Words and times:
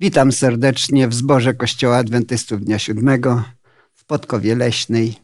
Witam 0.00 0.32
serdecznie 0.32 1.08
w 1.08 1.14
zborze 1.14 1.54
Kościoła 1.54 1.96
Adwentystów 1.96 2.64
Dnia 2.64 2.78
Siódmego 2.78 3.42
w 3.94 4.04
Podkowie 4.04 4.54
Leśnej. 4.54 5.14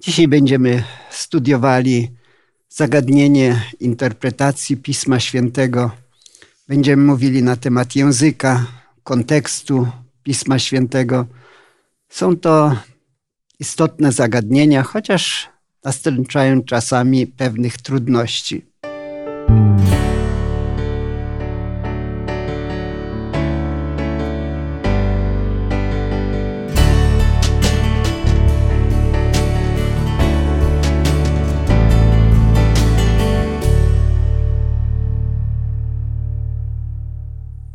Dzisiaj 0.00 0.28
będziemy 0.28 0.84
studiowali 1.10 2.10
zagadnienie 2.68 3.62
interpretacji 3.80 4.76
Pisma 4.76 5.20
Świętego. 5.20 5.90
Będziemy 6.68 7.02
mówili 7.02 7.42
na 7.42 7.56
temat 7.56 7.96
języka, 7.96 8.66
kontekstu 9.04 9.88
Pisma 10.22 10.58
Świętego. 10.58 11.26
Są 12.08 12.36
to 12.36 12.76
istotne 13.60 14.12
zagadnienia, 14.12 14.82
chociaż 14.82 15.48
nastręczają 15.84 16.62
czasami 16.62 17.26
pewnych 17.26 17.78
trudności. 17.78 18.66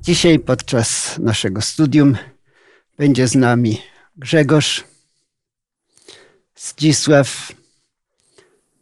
Dzisiaj 0.04 0.40
podczas 0.40 1.20
naszego 1.20 1.62
studium 1.62 2.18
będzie 2.98 3.28
z 3.28 3.36
nami 3.36 3.82
Grzegorz, 4.18 4.84
Zdzisław, 6.56 7.52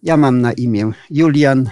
ja 0.03 0.17
mam 0.17 0.41
na 0.41 0.53
imię 0.53 0.91
Julian. 1.09 1.69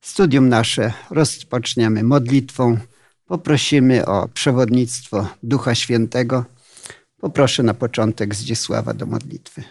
Studium 0.00 0.48
nasze 0.48 0.92
rozpoczniemy 1.10 2.02
modlitwą. 2.02 2.78
Poprosimy 3.26 4.06
o 4.06 4.28
przewodnictwo 4.28 5.28
Ducha 5.42 5.74
Świętego. 5.74 6.44
Poproszę 7.20 7.62
na 7.62 7.74
początek 7.74 8.34
Zdzisława 8.34 8.94
do 8.94 9.06
modlitwy. 9.06 9.62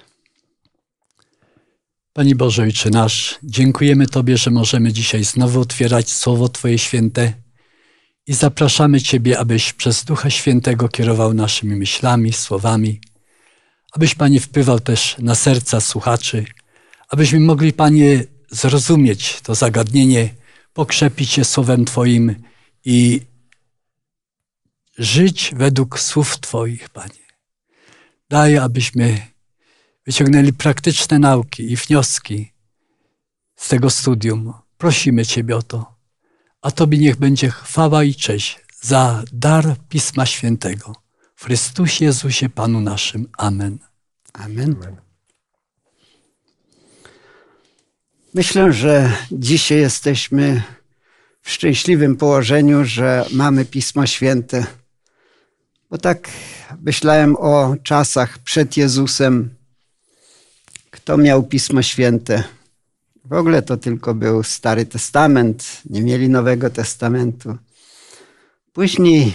Panie 2.13 2.35
Boże 2.35 2.61
Ojcze 2.61 2.89
nasz, 2.89 3.39
dziękujemy 3.43 4.07
Tobie, 4.07 4.37
że 4.37 4.51
możemy 4.51 4.93
dzisiaj 4.93 5.23
znowu 5.23 5.59
otwierać 5.59 6.11
Słowo 6.11 6.49
Twoje 6.49 6.77
święte 6.77 7.40
i 8.27 8.33
zapraszamy 8.33 9.01
Ciebie, 9.01 9.39
abyś 9.39 9.73
przez 9.73 10.03
Ducha 10.03 10.29
Świętego 10.29 10.89
kierował 10.89 11.33
naszymi 11.33 11.75
myślami, 11.75 12.33
słowami, 12.33 13.01
abyś 13.91 14.15
Panie 14.15 14.39
wpływał 14.39 14.79
też 14.79 15.15
na 15.19 15.35
serca 15.35 15.81
słuchaczy, 15.81 16.45
abyśmy 17.09 17.39
mogli 17.39 17.73
Panie 17.73 18.23
zrozumieć 18.51 19.41
to 19.41 19.55
zagadnienie, 19.55 20.29
pokrzepić 20.73 21.31
się 21.31 21.45
Słowem 21.45 21.85
Twoim 21.85 22.35
i 22.85 23.21
żyć 24.97 25.51
według 25.55 25.99
słów 25.99 26.39
Twoich, 26.39 26.89
Panie. 26.89 27.21
Daj, 28.29 28.57
abyśmy 28.57 29.27
wyciągnęli 30.05 30.53
praktyczne 30.53 31.19
nauki 31.19 31.71
i 31.71 31.75
wnioski 31.75 32.51
z 33.55 33.67
tego 33.67 33.89
studium. 33.89 34.53
Prosimy 34.77 35.25
Ciebie 35.25 35.55
o 35.55 35.61
to 35.61 35.90
a 36.61 36.71
Tobie 36.71 36.97
niech 36.97 37.15
będzie 37.15 37.49
chwała 37.49 38.03
i 38.03 38.15
cześć 38.15 38.59
za 38.81 39.23
dar 39.33 39.75
Pisma 39.89 40.25
Świętego. 40.25 40.95
W 41.35 41.45
Chrystusie 41.45 42.05
Jezusie 42.05 42.49
Panu 42.49 42.81
naszym. 42.81 43.27
Amen. 43.37 43.79
Amen. 44.33 44.75
Myślę, 48.33 48.73
że 48.73 49.11
dzisiaj 49.31 49.77
jesteśmy 49.79 50.63
w 51.41 51.51
szczęśliwym 51.51 52.15
położeniu, 52.15 52.85
że 52.85 53.25
mamy 53.31 53.65
Pismo 53.65 54.05
Święte. 54.05 54.65
Bo 55.89 55.97
tak 55.97 56.29
myślałem 56.81 57.35
o 57.39 57.75
czasach 57.83 58.37
przed 58.39 58.77
Jezusem. 58.77 59.55
Kto 60.91 61.17
miał 61.17 61.43
Pismo 61.43 61.81
Święte? 61.81 62.43
W 63.25 63.33
ogóle 63.33 63.61
to 63.61 63.77
tylko 63.77 64.13
był 64.13 64.43
Stary 64.43 64.85
Testament, 64.85 65.81
nie 65.89 66.01
mieli 66.01 66.29
Nowego 66.29 66.69
Testamentu. 66.69 67.57
Później 68.73 69.33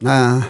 na 0.00 0.42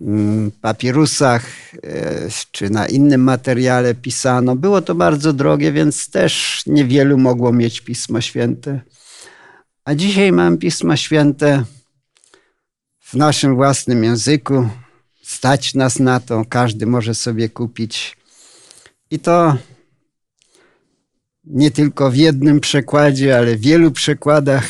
mm, 0.00 0.50
papirusach 0.50 1.46
e, 1.74 2.28
czy 2.52 2.70
na 2.70 2.86
innym 2.86 3.20
materiale 3.20 3.94
pisano. 3.94 4.56
Było 4.56 4.82
to 4.82 4.94
bardzo 4.94 5.32
drogie, 5.32 5.72
więc 5.72 6.10
też 6.10 6.62
niewielu 6.66 7.18
mogło 7.18 7.52
mieć 7.52 7.80
Pismo 7.80 8.20
Święte. 8.20 8.80
A 9.84 9.94
dzisiaj 9.94 10.32
mam 10.32 10.58
Pismo 10.58 10.96
Święte 10.96 11.64
w 13.00 13.14
naszym 13.14 13.54
własnym 13.54 14.04
języku. 14.04 14.68
Stać 15.22 15.74
nas 15.74 15.98
na 15.98 16.20
to, 16.20 16.44
każdy 16.48 16.86
może 16.86 17.14
sobie 17.14 17.48
kupić. 17.48 18.16
I 19.10 19.18
to 19.18 19.56
nie 21.46 21.70
tylko 21.70 22.10
w 22.10 22.16
jednym 22.16 22.60
przekładzie, 22.60 23.38
ale 23.38 23.56
w 23.56 23.60
wielu 23.60 23.90
przekładach 23.90 24.68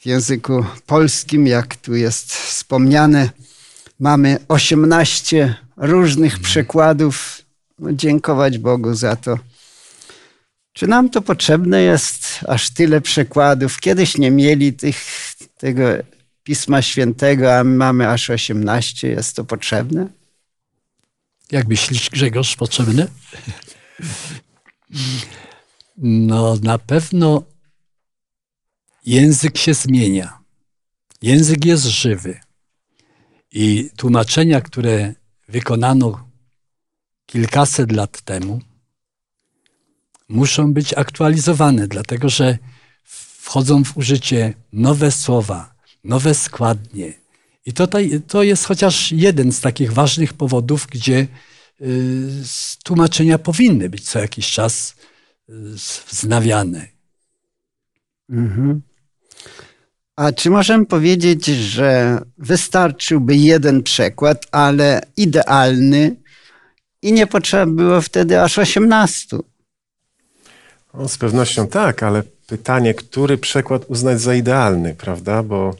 w 0.00 0.06
języku 0.06 0.64
polskim, 0.86 1.46
jak 1.46 1.76
tu 1.76 1.94
jest 1.94 2.32
wspomniane. 2.32 3.30
Mamy 4.00 4.38
18 4.48 5.54
różnych 5.76 6.32
mhm. 6.32 6.42
przekładów. 6.42 7.42
No, 7.78 7.92
dziękować 7.92 8.58
Bogu 8.58 8.94
za 8.94 9.16
to. 9.16 9.38
Czy 10.72 10.86
nam 10.86 11.10
to 11.10 11.22
potrzebne 11.22 11.82
jest 11.82 12.40
aż 12.48 12.70
tyle 12.70 13.00
przekładów? 13.00 13.80
Kiedyś 13.80 14.18
nie 14.18 14.30
mieli 14.30 14.72
tych, 14.72 14.96
tego 15.58 15.82
Pisma 16.42 16.82
Świętego, 16.82 17.56
a 17.58 17.64
my 17.64 17.76
mamy 17.76 18.08
aż 18.08 18.30
18. 18.30 19.08
Jest 19.08 19.36
to 19.36 19.44
potrzebne? 19.44 20.06
Jak 21.52 21.68
myślisz, 21.68 22.10
Grzegorz, 22.10 22.56
potrzebne? 22.56 23.06
No, 25.96 26.56
na 26.62 26.78
pewno 26.78 27.42
język 29.06 29.58
się 29.58 29.74
zmienia. 29.74 30.38
Język 31.22 31.64
jest 31.64 31.84
żywy. 31.84 32.40
I 33.52 33.90
tłumaczenia, 33.96 34.60
które 34.60 35.14
wykonano 35.48 36.28
kilkaset 37.26 37.92
lat 37.92 38.20
temu, 38.20 38.60
muszą 40.28 40.72
być 40.72 40.94
aktualizowane, 40.94 41.88
dlatego 41.88 42.28
że 42.28 42.58
wchodzą 43.04 43.84
w 43.84 43.96
użycie 43.96 44.54
nowe 44.72 45.12
słowa, 45.12 45.74
nowe 46.04 46.34
składnie. 46.34 47.12
I 47.66 47.72
to, 47.72 47.88
to 48.28 48.42
jest 48.42 48.64
chociaż 48.64 49.12
jeden 49.12 49.52
z 49.52 49.60
takich 49.60 49.92
ważnych 49.92 50.32
powodów, 50.34 50.86
gdzie 50.90 51.26
tłumaczenia 52.84 53.38
powinny 53.38 53.88
być 53.88 54.10
co 54.10 54.18
jakiś 54.18 54.50
czas 54.50 54.94
wznawiane. 56.10 56.86
Mhm. 58.30 58.82
A 60.16 60.32
czy 60.32 60.50
możemy 60.50 60.86
powiedzieć, 60.86 61.46
że 61.46 62.20
wystarczyłby 62.38 63.36
jeden 63.36 63.82
przekład, 63.82 64.46
ale 64.52 65.00
idealny 65.16 66.16
i 67.02 67.12
nie 67.12 67.26
potrzeba 67.26 67.66
było 67.66 68.00
wtedy 68.00 68.40
aż 68.42 68.58
18? 68.58 69.36
No, 70.94 71.08
z 71.08 71.18
pewnością 71.18 71.66
tak, 71.66 72.02
ale 72.02 72.22
pytanie, 72.46 72.94
który 72.94 73.38
przekład 73.38 73.84
uznać 73.88 74.20
za 74.20 74.34
idealny, 74.34 74.94
prawda? 74.94 75.42
Bo 75.42 75.76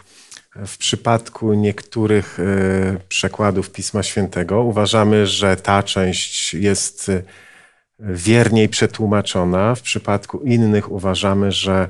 w 0.67 0.79
przypadku 0.79 1.55
niektórych 1.55 2.39
y, 2.39 3.01
przekładów 3.09 3.71
Pisma 3.71 4.03
Świętego 4.03 4.63
uważamy, 4.63 5.27
że 5.27 5.57
ta 5.57 5.83
część 5.83 6.55
jest 6.55 7.11
wierniej 7.99 8.69
przetłumaczona. 8.69 9.75
W 9.75 9.83
przypadku 9.83 10.41
innych 10.41 10.93
uważamy, 10.93 11.53
że 11.53 11.89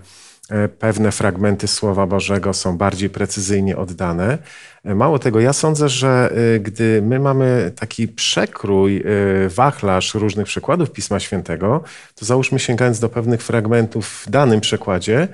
e, 0.50 0.68
pewne 0.68 1.12
fragmenty 1.12 1.68
Słowa 1.68 2.06
Bożego 2.06 2.54
są 2.54 2.78
bardziej 2.78 3.10
precyzyjnie 3.10 3.76
oddane. 3.76 4.38
E, 4.84 4.94
mało 4.94 5.18
tego, 5.18 5.40
ja 5.40 5.52
sądzę, 5.52 5.88
że 5.88 6.32
e, 6.54 6.60
gdy 6.60 7.02
my 7.02 7.18
mamy 7.18 7.72
taki 7.76 8.08
przekrój, 8.08 9.04
wachlarz 9.48 10.14
różnych 10.14 10.46
przykładów 10.46 10.90
Pisma 10.92 11.20
Świętego, 11.20 11.84
to 12.14 12.24
załóżmy 12.24 12.58
sięgając 12.58 13.00
do 13.00 13.08
pewnych 13.08 13.42
fragmentów 13.42 14.08
w 14.08 14.30
danym 14.30 14.60
przekładzie, 14.60 15.28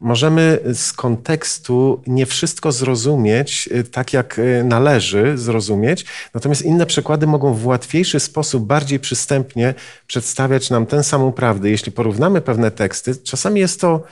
możemy 0.00 0.58
z 0.74 0.92
kontekstu 0.92 2.02
nie 2.06 2.26
wszystko 2.26 2.72
zrozumieć 2.72 3.68
y, 3.72 3.84
tak, 3.84 4.12
jak 4.12 4.38
y, 4.38 4.64
należy 4.64 5.38
zrozumieć, 5.38 6.04
natomiast 6.34 6.62
inne 6.62 6.86
przykłady 6.86 7.26
mogą 7.26 7.54
w 7.54 7.66
łatwiejszy 7.66 8.20
sposób, 8.20 8.64
bardziej 8.64 9.00
przystępnie 9.00 9.74
przedstawiać 10.06 10.70
nam 10.70 10.86
tę 10.86 11.04
samą 11.04 11.32
prawdę. 11.32 11.70
Jeśli 11.70 11.92
porównamy 11.92 12.40
pewne 12.40 12.70
teksty, 12.70 13.16
czasami 13.16 13.60
jest 13.60 13.80
to 13.80 14.02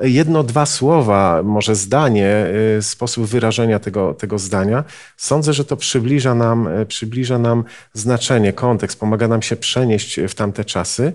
jedno, 0.00 0.42
dwa 0.42 0.66
słowa, 0.66 1.42
może 1.44 1.74
zdanie, 1.74 2.46
y, 2.78 2.82
sposób 2.82 3.26
wyrażenia 3.26 3.78
tego, 3.78 4.14
tego 4.14 4.38
zdania. 4.38 4.84
Sądzę, 5.16 5.52
że 5.52 5.64
to 5.64 5.76
przybliża 5.76 6.34
nam, 6.34 6.68
przybliża 6.88 7.38
nam 7.38 7.64
znaczenie, 7.92 8.52
kontekst, 8.52 9.00
pomaga 9.00 9.28
nam 9.28 9.42
się 9.42 9.56
przenieść 9.56 10.20
w 10.28 10.34
tamte 10.34 10.64
czasy. 10.64 11.12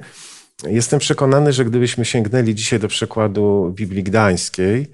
Jestem 0.67 0.99
przekonany, 0.99 1.53
że 1.53 1.65
gdybyśmy 1.65 2.05
sięgnęli 2.05 2.55
dzisiaj 2.55 2.79
do 2.79 2.87
przykładu 2.87 3.73
Biblii 3.75 4.03
Gdańskiej, 4.03 4.91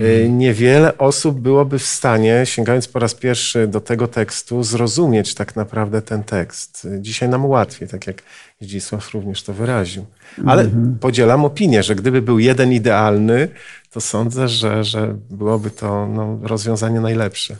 y, 0.00 0.28
niewiele 0.30 0.98
osób 0.98 1.40
byłoby 1.40 1.78
w 1.78 1.86
stanie, 1.86 2.42
sięgając 2.44 2.88
po 2.88 2.98
raz 2.98 3.14
pierwszy 3.14 3.66
do 3.66 3.80
tego 3.80 4.08
tekstu, 4.08 4.62
zrozumieć 4.62 5.34
tak 5.34 5.56
naprawdę 5.56 6.02
ten 6.02 6.24
tekst. 6.24 6.88
Dzisiaj 7.00 7.28
nam 7.28 7.46
łatwiej, 7.46 7.88
tak 7.88 8.06
jak 8.06 8.22
Zdzisław 8.60 9.14
również 9.14 9.42
to 9.42 9.52
wyraził. 9.52 10.06
Ale 10.46 10.70
podzielam 11.00 11.44
opinię, 11.44 11.82
że 11.82 11.94
gdyby 11.94 12.22
był 12.22 12.38
jeden 12.38 12.72
idealny, 12.72 13.48
to 13.90 14.00
sądzę, 14.00 14.48
że, 14.48 14.84
że 14.84 15.16
byłoby 15.30 15.70
to 15.70 16.06
no, 16.06 16.38
rozwiązanie 16.42 17.00
najlepsze. 17.00 17.56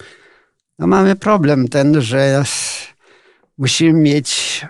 No 0.79 0.87
mamy 0.87 1.17
problem 1.17 1.69
ten, 1.69 2.01
że 2.01 2.45
musimy 3.59 4.01
mieć 4.01 4.61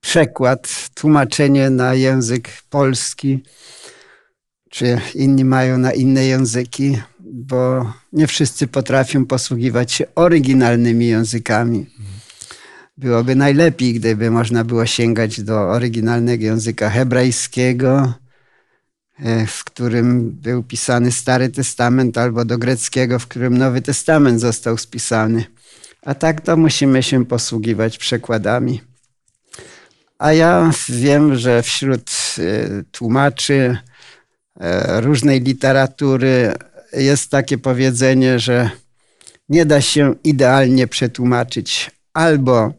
przekład, 0.00 0.90
tłumaczenie 0.94 1.70
na 1.70 1.94
język 1.94 2.48
polski, 2.70 3.42
czy 4.70 5.00
inni 5.14 5.44
mają 5.44 5.78
na 5.78 5.92
inne 5.92 6.24
języki, 6.24 6.98
bo 7.20 7.92
nie 8.12 8.26
wszyscy 8.26 8.66
potrafią 8.66 9.26
posługiwać 9.26 9.92
się 9.92 10.04
oryginalnymi 10.14 11.06
językami. 11.06 11.86
Byłoby 12.96 13.34
najlepiej, 13.34 13.94
gdyby 13.94 14.30
można 14.30 14.64
było 14.64 14.86
sięgać 14.86 15.40
do 15.40 15.60
oryginalnego 15.60 16.44
języka 16.44 16.90
hebrajskiego, 16.90 18.12
e, 19.18 19.46
w 19.46 19.64
którym 19.64 20.30
był 20.30 20.62
pisany 20.62 21.12
Stary 21.12 21.48
Testament, 21.48 22.18
albo 22.18 22.44
do 22.44 22.58
greckiego, 22.58 23.18
w 23.18 23.26
którym 23.26 23.58
Nowy 23.58 23.82
Testament 23.82 24.40
został 24.40 24.78
spisany. 24.78 25.44
A 26.02 26.14
tak 26.14 26.40
to 26.40 26.56
musimy 26.56 27.02
się 27.02 27.26
posługiwać 27.26 27.98
przekładami. 27.98 28.89
A 30.20 30.32
ja 30.32 30.70
wiem, 30.88 31.36
że 31.36 31.62
wśród 31.62 32.10
e, 32.38 32.42
tłumaczy 32.92 33.76
e, 34.60 35.00
różnej 35.00 35.40
literatury 35.40 36.54
jest 36.92 37.30
takie 37.30 37.58
powiedzenie, 37.58 38.38
że 38.38 38.70
nie 39.48 39.66
da 39.66 39.80
się 39.80 40.14
idealnie 40.24 40.86
przetłumaczyć. 40.86 41.90
Albo 42.12 42.72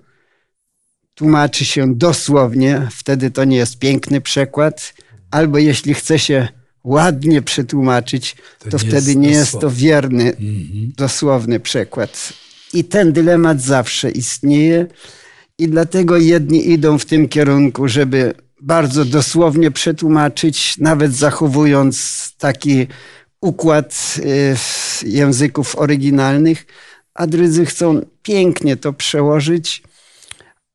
tłumaczy 1.16 1.66
się 1.66 1.96
dosłownie, 1.96 2.88
wtedy 2.92 3.32
to 3.32 3.44
nie 3.44 3.58
jest 3.58 3.80
piękny 3.80 4.22
przekład, 4.22 4.94
albo 5.32 5.58
jeśli 5.58 5.94
chce 5.94 6.20
się 6.20 6.48
ładnie 6.84 7.42
przetłumaczyć, 7.42 8.36
to, 8.60 8.70
to 8.70 8.78
nie 8.78 8.84
wtedy 8.84 9.08
jest 9.08 9.18
nie 9.18 9.30
jest 9.30 9.60
to 9.60 9.70
wierny, 9.70 10.24
mhm. 10.24 10.92
dosłowny 10.98 11.60
przekład. 11.60 12.34
I 12.74 12.84
ten 12.84 13.14
dylemat 13.14 13.62
zawsze 13.62 14.12
istnieje. 14.12 14.88
I 15.62 15.68
dlatego 15.68 16.18
jedni 16.18 16.70
idą 16.70 16.98
w 16.98 17.06
tym 17.06 17.30
kierunku, 17.30 17.88
żeby 17.88 18.34
bardzo 18.62 19.06
dosłownie 19.06 19.72
przetłumaczyć, 19.72 20.78
nawet 20.78 21.14
zachowując 21.14 21.96
taki 22.38 22.88
układ 23.42 24.16
y, 24.20 24.56
języków 25.08 25.76
oryginalnych, 25.76 26.66
a 27.14 27.28
drudzy 27.28 27.66
chcą 27.66 28.02
pięknie 28.24 28.78
to 28.78 28.94
przełożyć, 28.94 29.84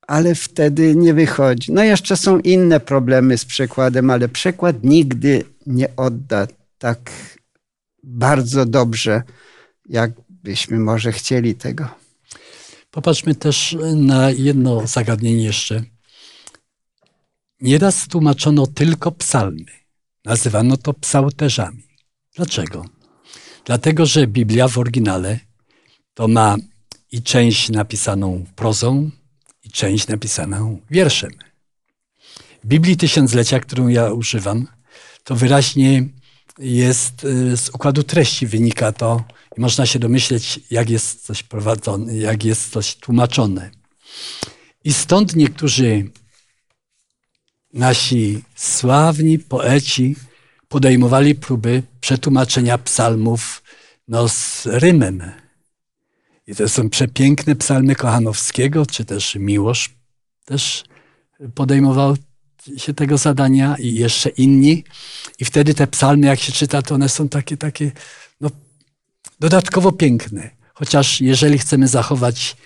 ale 0.06 0.34
wtedy 0.34 0.96
nie 0.96 1.14
wychodzi. 1.14 1.72
No 1.72 1.84
jeszcze 1.84 2.16
są 2.16 2.38
inne 2.38 2.80
problemy 2.80 3.38
z 3.38 3.44
przekładem, 3.44 4.10
ale 4.10 4.28
przekład 4.28 4.76
nigdy 4.82 5.44
nie 5.66 5.88
odda 5.96 6.46
tak 6.78 7.10
bardzo 8.02 8.66
dobrze, 8.66 9.22
jak 9.88 10.10
byśmy 10.30 10.78
może 10.78 11.12
chcieli 11.12 11.54
tego. 11.54 12.05
Popatrzmy 12.96 13.34
też 13.34 13.76
na 13.94 14.30
jedno 14.30 14.86
zagadnienie 14.86 15.44
jeszcze. 15.44 15.82
Nieraz 17.60 18.08
tłumaczono 18.08 18.66
tylko 18.66 19.12
psalmy. 19.12 19.64
Nazywano 20.24 20.76
to 20.76 20.94
psałterzami. 20.94 21.82
Dlaczego? 22.36 22.84
Dlatego, 23.64 24.06
że 24.06 24.26
Biblia 24.26 24.68
w 24.68 24.78
oryginale 24.78 25.40
to 26.14 26.28
ma 26.28 26.56
i 27.12 27.22
część 27.22 27.68
napisaną 27.68 28.44
prozą, 28.54 29.10
i 29.64 29.70
część 29.70 30.08
napisaną 30.08 30.80
wierszem. 30.90 31.30
W 32.64 32.66
Biblii 32.66 32.96
Tysiąclecia, 32.96 33.60
którą 33.60 33.88
ja 33.88 34.12
używam, 34.12 34.66
to 35.24 35.36
wyraźnie 35.36 36.08
jest 36.58 37.24
y, 37.24 37.56
z 37.56 37.68
układu 37.68 38.02
treści 38.02 38.46
wynika 38.46 38.92
to 38.92 39.24
i 39.56 39.60
można 39.60 39.86
się 39.86 39.98
domyśleć, 39.98 40.60
jak 40.70 40.90
jest 40.90 41.26
coś 41.26 41.42
prowadzone, 41.42 42.16
jak 42.16 42.44
jest 42.44 42.72
coś 42.72 42.94
tłumaczone. 42.94 43.70
I 44.84 44.92
stąd 44.92 45.36
niektórzy 45.36 46.10
nasi 47.72 48.42
sławni 48.54 49.38
poeci 49.38 50.16
podejmowali 50.68 51.34
próby 51.34 51.82
przetłumaczenia 52.00 52.78
psalmów 52.78 53.62
no, 54.08 54.28
z 54.28 54.66
rymem. 54.66 55.32
I 56.46 56.54
to 56.54 56.68
są 56.68 56.90
przepiękne 56.90 57.56
psalmy 57.56 57.94
Kochanowskiego, 57.94 58.86
czy 58.86 59.04
też 59.04 59.34
Miłosz 59.34 59.94
też 60.44 60.84
podejmował 61.54 62.16
się 62.76 62.94
tego 62.94 63.18
zadania 63.18 63.76
i 63.78 63.94
jeszcze 63.94 64.28
inni. 64.28 64.84
I 65.38 65.44
wtedy 65.44 65.74
te 65.74 65.86
psalmy, 65.86 66.26
jak 66.26 66.40
się 66.40 66.52
czyta, 66.52 66.82
to 66.82 66.94
one 66.94 67.08
są 67.08 67.28
takie, 67.28 67.56
takie 67.56 67.92
no, 68.40 68.50
dodatkowo 69.40 69.92
piękne. 69.92 70.50
Chociaż 70.74 71.20
jeżeli 71.20 71.58
chcemy 71.58 71.88
zachować 71.88 72.56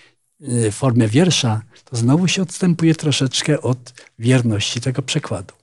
y, 0.41 0.71
formę 0.71 1.07
wiersza, 1.07 1.61
to 1.85 1.97
znowu 1.97 2.27
się 2.27 2.41
odstępuje 2.41 2.95
troszeczkę 2.95 3.61
od 3.61 3.93
wierności 4.19 4.81
tego 4.81 5.01
przekładu. 5.01 5.53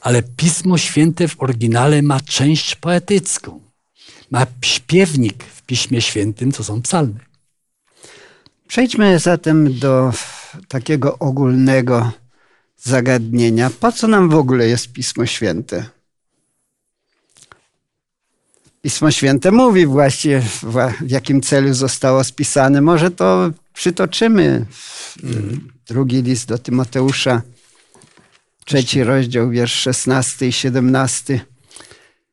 Ale 0.00 0.22
Pismo 0.22 0.78
Święte 0.78 1.28
w 1.28 1.42
oryginale 1.42 2.02
ma 2.02 2.20
część 2.20 2.74
poetycką. 2.74 3.60
Ma 4.30 4.46
śpiewnik 4.64 5.44
w 5.44 5.62
Piśmie 5.62 6.02
Świętym, 6.02 6.52
to 6.52 6.64
są 6.64 6.82
psalmy. 6.82 7.20
Przejdźmy 8.68 9.18
zatem 9.18 9.78
do 9.78 10.12
takiego 10.68 11.18
ogólnego 11.18 12.12
zagadnienia. 12.82 13.70
Po 13.80 13.92
co 13.92 14.08
nam 14.08 14.28
w 14.28 14.34
ogóle 14.34 14.68
jest 14.68 14.92
Pismo 14.92 15.26
Święte? 15.26 15.84
Pismo 18.82 19.10
Święte 19.10 19.50
mówi 19.50 19.86
właściwie, 19.86 20.40
w 20.40 21.10
jakim 21.10 21.40
celu 21.40 21.74
zostało 21.74 22.24
spisane. 22.24 22.80
Może 22.80 23.10
to 23.10 23.50
przytoczymy. 23.74 24.66
Drugi 25.86 26.22
list 26.22 26.48
do 26.48 26.58
Tymoteusza, 26.58 27.42
trzeci 28.64 29.04
rozdział, 29.04 29.50
wiersz 29.50 29.72
16 29.72 30.48
i 30.48 30.52
17. 30.52 31.40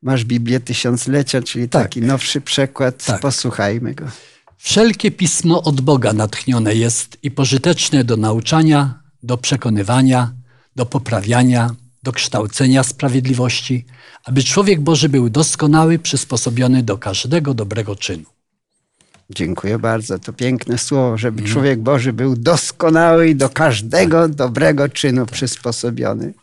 Masz 0.02 0.24
Biblię 0.24 0.60
Tysiąclecia, 0.60 1.42
czyli 1.42 1.68
tak. 1.68 1.82
taki 1.82 2.02
nowszy 2.02 2.40
przekład. 2.40 3.04
Tak. 3.04 3.20
Posłuchajmy 3.20 3.94
go. 3.94 4.04
Wszelkie 4.58 5.10
pismo 5.10 5.62
od 5.62 5.80
Boga 5.80 6.12
natchnione 6.12 6.74
jest 6.74 7.18
i 7.22 7.30
pożyteczne 7.30 8.04
do 8.04 8.16
nauczania, 8.16 9.02
do 9.22 9.38
przekonywania, 9.38 10.32
do 10.76 10.86
poprawiania, 10.86 11.70
do 12.02 12.12
kształcenia 12.12 12.82
sprawiedliwości, 12.82 13.86
aby 14.24 14.42
człowiek 14.42 14.80
Boży 14.80 15.08
był 15.08 15.30
doskonały, 15.30 15.98
przysposobiony 15.98 16.82
do 16.82 16.98
każdego 16.98 17.54
dobrego 17.54 17.96
czynu. 17.96 18.24
Dziękuję 19.30 19.78
bardzo. 19.78 20.18
To 20.18 20.32
piękne 20.32 20.78
słowo, 20.78 21.18
żeby 21.18 21.40
mm. 21.40 21.52
człowiek 21.52 21.80
Boży 21.80 22.12
był 22.12 22.36
doskonały 22.36 23.28
i 23.28 23.36
do 23.36 23.48
każdego 23.48 24.28
dobrego 24.28 24.88
czynu 24.88 25.26
przysposobiony. 25.26 26.34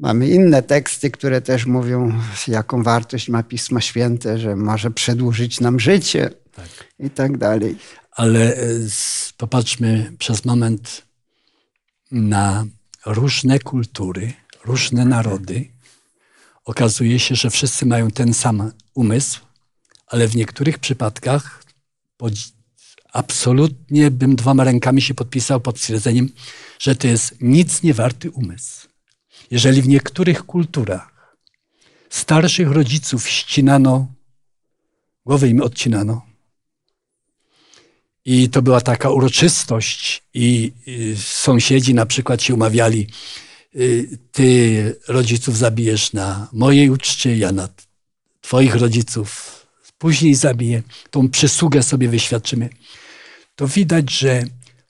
Mamy 0.00 0.28
inne 0.28 0.62
teksty, 0.62 1.10
które 1.10 1.40
też 1.40 1.66
mówią, 1.66 2.12
jaką 2.48 2.82
wartość 2.82 3.28
ma 3.28 3.42
Pismo 3.42 3.80
Święte, 3.80 4.38
że 4.38 4.56
może 4.56 4.90
przedłużyć 4.90 5.60
nam 5.60 5.80
życie 5.80 6.30
tak. 6.56 6.68
i 6.98 7.10
tak 7.10 7.38
dalej. 7.38 7.76
Ale 8.12 8.56
e, 8.56 8.66
popatrzmy 9.36 10.12
przez 10.18 10.44
moment 10.44 11.02
na 12.12 12.66
różne 13.06 13.58
kultury, 13.58 14.32
różne 14.64 15.04
narody. 15.04 15.68
Okazuje 16.64 17.18
się, 17.18 17.34
że 17.34 17.50
wszyscy 17.50 17.86
mają 17.86 18.10
ten 18.10 18.34
sam 18.34 18.72
umysł, 18.94 19.40
ale 20.06 20.28
w 20.28 20.36
niektórych 20.36 20.78
przypadkach 20.78 21.62
absolutnie 23.12 24.10
bym 24.10 24.36
dwoma 24.36 24.64
rękami 24.64 25.02
się 25.02 25.14
podpisał 25.14 25.60
pod 25.60 25.78
stwierdzeniem, 25.78 26.28
że 26.78 26.96
to 26.96 27.06
jest 27.06 27.36
nic 27.40 27.82
nie 27.82 27.94
warty 27.94 28.30
umysł. 28.30 28.88
Jeżeli 29.50 29.82
w 29.82 29.88
niektórych 29.88 30.46
kulturach 30.46 31.36
starszych 32.10 32.70
rodziców 32.70 33.28
ścinano, 33.28 34.06
głowę 35.26 35.48
im 35.48 35.62
odcinano, 35.62 36.31
i 38.24 38.48
to 38.48 38.62
była 38.62 38.80
taka 38.80 39.10
uroczystość, 39.10 40.22
i 40.34 40.72
sąsiedzi 41.16 41.94
na 41.94 42.06
przykład 42.06 42.42
się 42.42 42.54
umawiali, 42.54 43.06
y, 43.76 44.18
ty 44.32 44.96
rodziców 45.08 45.58
zabijesz 45.58 46.12
na 46.12 46.48
mojej 46.52 46.90
uczcie, 46.90 47.36
ja 47.36 47.52
na 47.52 47.68
twoich 48.40 48.74
rodziców 48.74 49.58
później 49.98 50.34
zabiję, 50.34 50.82
tą 51.10 51.28
przysługę 51.28 51.82
sobie 51.82 52.08
wyświadczymy. 52.08 52.68
To 53.56 53.68
widać, 53.68 54.10
że 54.10 54.42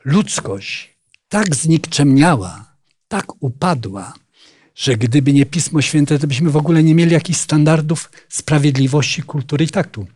ludzkość 0.05 0.95
tak 1.29 1.57
znikczemniała, 1.57 2.75
tak 3.09 3.43
upadła, 3.43 4.15
że 4.75 4.97
gdyby 4.97 5.33
nie 5.33 5.47
Pismo 5.47 5.83
Święte, 5.83 6.19
to 6.19 6.27
byśmy 6.27 6.51
w 6.51 6.57
ogóle 6.57 6.83
nie 6.83 6.95
mieli 6.95 7.13
jakichś 7.13 7.39
standardów 7.39 8.11
sprawiedliwości, 8.29 9.23
kultury 9.23 9.65
i 9.65 9.69
taktu. 9.69 10.07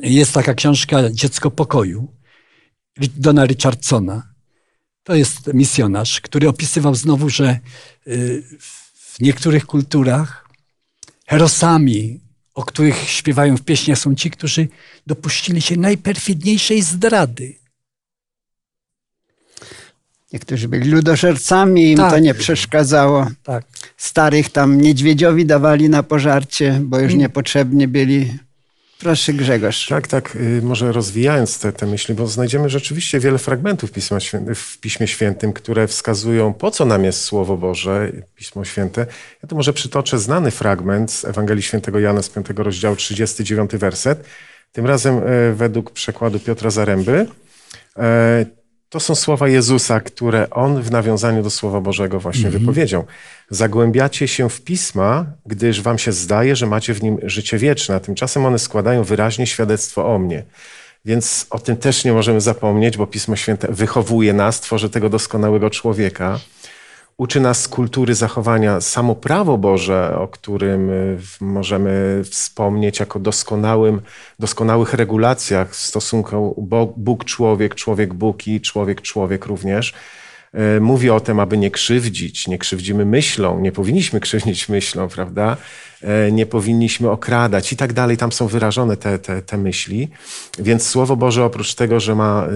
Jest 0.00 0.32
taka 0.32 0.54
książka 0.54 1.10
Dziecko 1.10 1.50
pokoju 1.50 2.08
Dona 2.96 3.46
Richardsona. 3.46 4.30
To 5.04 5.14
jest 5.14 5.54
misjonarz, 5.54 6.20
który 6.20 6.48
opisywał 6.48 6.94
znowu, 6.94 7.30
że 7.30 7.58
y, 8.06 8.42
w 8.94 9.20
niektórych 9.20 9.66
kulturach 9.66 10.48
herosami, 11.26 12.20
o 12.54 12.62
których 12.62 13.08
śpiewają 13.08 13.56
w 13.56 13.62
pieśniach, 13.62 13.98
są 13.98 14.14
ci, 14.14 14.30
którzy 14.30 14.68
dopuścili 15.06 15.62
się 15.62 15.76
najperfidniejszej 15.76 16.82
zdrady. 16.82 17.60
Niektórzy 20.32 20.68
byli 20.68 20.90
ludożercami, 20.90 21.90
im 21.90 21.96
Tak. 21.96 22.12
to 22.12 22.18
nie 22.18 22.34
przeszkadzało. 22.34 23.30
Tak. 23.42 23.64
Starych 23.96 24.50
tam 24.50 24.80
niedźwiedziowi 24.80 25.46
dawali 25.46 25.88
na 25.88 26.02
pożarcie, 26.02 26.80
bo 26.84 26.98
już 27.00 27.14
niepotrzebni 27.14 27.88
byli. 27.88 28.38
Proszę 29.00 29.32
Grzegorz. 29.32 29.86
Tak, 29.88 30.08
tak, 30.08 30.36
y, 30.36 30.62
może 30.62 30.92
rozwijając 30.92 31.58
te, 31.58 31.72
te 31.72 31.86
myśli, 31.86 32.14
bo 32.14 32.26
znajdziemy 32.26 32.68
rzeczywiście 32.68 33.20
wiele 33.20 33.38
fragmentów 33.38 33.92
Pisma 33.92 34.18
w 34.54 34.78
Piśmie 34.78 35.06
Świętym, 35.06 35.52
które 35.52 35.86
wskazują, 35.86 36.54
po 36.54 36.70
co 36.70 36.84
nam 36.84 37.04
jest 37.04 37.24
Słowo 37.24 37.56
Boże, 37.56 38.12
Pismo 38.34 38.64
Święte. 38.64 39.06
Ja 39.42 39.48
tu 39.48 39.56
może 39.56 39.72
przytoczę 39.72 40.18
znany 40.18 40.50
fragment 40.50 41.12
z 41.12 41.24
Ewangelii 41.24 41.62
Świętego 41.62 41.98
Jana 41.98 42.22
z 42.22 42.28
5 42.28 42.46
rozdziału, 42.56 42.96
39 42.96 43.70
werset. 43.72 44.24
Tym 44.72 44.86
razem 44.86 45.18
e, 45.18 45.52
według 45.52 45.90
przekładu 45.90 46.40
Piotra 46.40 46.70
Zaręby. 46.70 47.26
To 48.90 49.00
są 49.00 49.14
słowa 49.14 49.48
Jezusa, 49.48 50.00
które 50.00 50.50
On 50.50 50.82
w 50.82 50.90
nawiązaniu 50.90 51.42
do 51.42 51.50
Słowa 51.50 51.80
Bożego 51.80 52.20
właśnie 52.20 52.50
wypowiedział. 52.50 53.04
Zagłębiacie 53.50 54.28
się 54.28 54.48
w 54.48 54.60
Pisma, 54.60 55.26
gdyż 55.46 55.82
wam 55.82 55.98
się 55.98 56.12
zdaje, 56.12 56.56
że 56.56 56.66
macie 56.66 56.94
w 56.94 57.02
nim 57.02 57.18
życie 57.22 57.58
wieczne, 57.58 57.94
a 57.94 58.00
tymczasem 58.00 58.46
one 58.46 58.58
składają 58.58 59.04
wyraźnie 59.04 59.46
świadectwo 59.46 60.14
o 60.14 60.18
mnie. 60.18 60.42
Więc 61.04 61.46
o 61.50 61.58
tym 61.58 61.76
też 61.76 62.04
nie 62.04 62.12
możemy 62.12 62.40
zapomnieć, 62.40 62.96
bo 62.96 63.06
Pismo 63.06 63.36
Święte 63.36 63.68
wychowuje 63.70 64.32
nas, 64.32 64.60
tworzy 64.60 64.90
tego 64.90 65.08
doskonałego 65.08 65.70
człowieka. 65.70 66.40
Uczy 67.20 67.40
nas 67.40 67.68
kultury 67.68 68.14
zachowania 68.14 68.80
samo 68.80 69.14
prawo 69.14 69.58
Boże, 69.58 70.18
o 70.18 70.28
którym 70.28 70.90
y, 70.90 71.18
możemy 71.40 72.22
wspomnieć 72.24 73.00
jako 73.00 73.18
doskonałym, 73.18 74.00
doskonałych 74.38 74.94
regulacjach 74.94 75.70
w 75.70 75.76
stosunku 75.76 76.66
Bóg-człowiek, 76.96 77.74
człowiek-Bóg 77.74 78.48
i 78.48 78.60
człowiek-człowiek 78.60 79.46
również. 79.46 79.94
Y, 80.76 80.80
Mówi 80.80 81.10
o 81.10 81.20
tym, 81.20 81.40
aby 81.40 81.58
nie 81.58 81.70
krzywdzić. 81.70 82.48
Nie 82.48 82.58
krzywdzimy 82.58 83.04
myślą, 83.04 83.60
nie 83.60 83.72
powinniśmy 83.72 84.20
krzywdzić 84.26 84.68
myślą, 84.68 85.08
prawda? 85.08 85.56
E, 86.02 86.32
Nie 86.32 86.46
powinniśmy 86.46 87.10
okradać 87.10 87.72
i 87.72 87.76
tak 87.76 87.92
dalej. 87.92 88.16
Tam 88.16 88.32
są 88.32 88.46
wyrażone 88.46 88.96
te, 88.96 89.18
te, 89.18 89.42
te 89.42 89.58
myśli. 89.58 90.08
Więc 90.58 90.86
Słowo 90.86 91.16
Boże, 91.16 91.44
oprócz 91.44 91.74
tego, 91.74 92.00
że 92.00 92.14
ma 92.14 92.46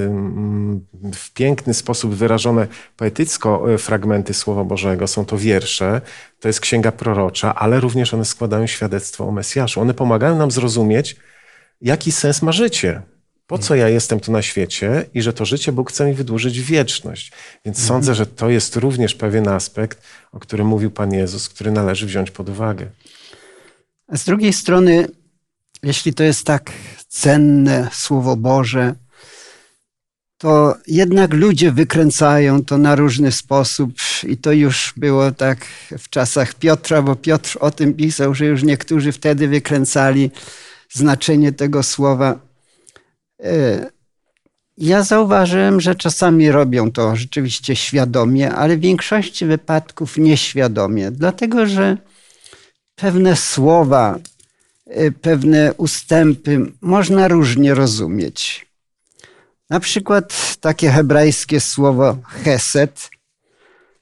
w 1.15 1.33
piękny 1.35 1.75
sposób 1.75 2.15
wyrażone 2.15 2.67
poetycko 2.97 3.73
e, 3.75 3.79
fragmenty 3.79 4.35
Słowa 4.35 4.65
Bożego, 4.65 5.07
są 5.07 5.25
to 5.25 5.39
wiersze, 5.39 6.01
to 6.41 6.49
jest 6.49 6.61
księga 6.61 6.93
prorocza, 6.93 7.55
ale 7.55 7.81
również 7.81 8.15
one 8.15 8.25
składają 8.25 8.67
świadectwo 8.67 9.29
o 9.29 9.33
Mesjaszu. 9.33 9.81
One 9.81 9.95
pomagają 9.95 10.39
nam 10.39 10.51
zrozumieć, 10.51 11.17
jaki 11.81 12.13
sens 12.13 12.43
ma 12.43 12.53
życie. 12.53 13.03
Po 13.47 13.59
co 13.59 13.75
ja 13.75 13.89
jestem 13.89 14.21
tu 14.21 14.33
na 14.33 14.43
świecie 14.43 15.05
i 15.15 15.23
że 15.23 15.33
to 15.33 15.45
życie 15.45 15.73
Bóg 15.73 15.91
chce 15.91 16.07
mi 16.07 16.15
wydłużyć 16.15 16.61
wieczność. 16.61 17.33
Więc 17.65 17.79
sądzę, 17.87 18.15
że 18.15 18.27
to 18.27 18.51
jest 18.51 18.77
również 18.77 19.15
pewien 19.15 19.49
aspekt, 19.49 20.03
o 20.33 20.41
którym 20.41 20.67
mówił 20.67 20.91
Pan 20.91 21.13
Jezus, 21.13 21.49
który 21.49 21.71
należy 21.71 22.07
wziąć 22.07 22.31
pod 22.31 22.49
uwagę. 22.49 22.87
A 24.09 24.17
z 24.17 24.25
drugiej 24.25 24.53
strony, 24.53 25.09
jeśli 25.83 26.15
to 26.15 26.25
jest 26.25 26.47
tak 26.47 26.73
cenne 27.09 27.89
Słowo 27.93 28.37
Boże, 28.37 28.95
to 30.39 30.77
jednak 30.87 31.33
ludzie 31.33 31.73
wykręcają 31.73 32.65
to 32.65 32.79
na 32.79 32.95
różny 32.95 33.33
sposób 33.33 33.93
i 34.27 34.37
to 34.37 34.53
już 34.53 34.95
było 34.97 35.33
tak 35.33 35.67
w 35.99 36.09
czasach 36.09 36.55
Piotra, 36.55 37.03
bo 37.03 37.17
Piotr 37.17 37.57
o 37.61 37.71
tym 37.71 37.95
pisał, 37.95 38.35
że 38.35 38.47
już 38.47 38.63
niektórzy 38.63 39.13
wtedy 39.13 39.49
wykręcali 39.49 40.31
znaczenie 40.93 41.53
tego 41.53 41.83
słowa. 41.83 42.39
E, 43.45 43.95
Ja 44.79 45.03
zauważyłem, 45.03 45.81
że 45.81 45.95
czasami 45.95 46.51
robią 46.51 46.93
to 46.93 47.17
rzeczywiście 47.17 47.77
świadomie, 47.77 48.53
ale 48.53 48.77
w 48.77 48.81
większości 48.81 49.47
wypadków 49.47 50.17
nieświadomie, 50.19 51.11
dlatego 51.11 51.67
że 51.67 51.99
pewne 52.97 53.37
słowa, 53.37 54.19
y, 54.97 55.13
pewne 55.13 55.75
ustępy 55.75 56.73
można 56.81 57.29
różnie 57.29 57.75
rozumieć. 57.75 58.67
Na 59.71 59.81
przykład 59.81 60.57
takie 60.61 60.91
hebrajskie 60.91 61.61
słowo 61.61 62.17
chesed 62.45 63.11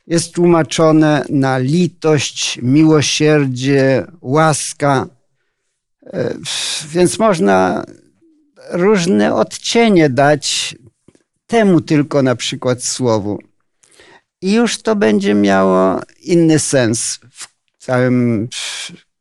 jest 0.06 0.34
tłumaczone 0.34 1.24
na 1.28 1.58
litość, 1.58 2.58
miłosierdzie, 2.62 4.06
łaska. 4.20 5.06
Y, 6.06 6.38
Więc 6.88 7.18
można 7.18 7.84
różne 8.70 9.34
odcienie 9.34 10.10
dać 10.10 10.76
temu 11.46 11.80
tylko 11.80 12.22
na 12.22 12.36
przykład 12.36 12.84
słowu. 12.84 13.38
I 14.40 14.52
już 14.52 14.82
to 14.82 14.96
będzie 14.96 15.34
miało 15.34 16.00
inny 16.20 16.58
sens 16.58 17.20
w 17.30 17.48
całym 17.78 18.48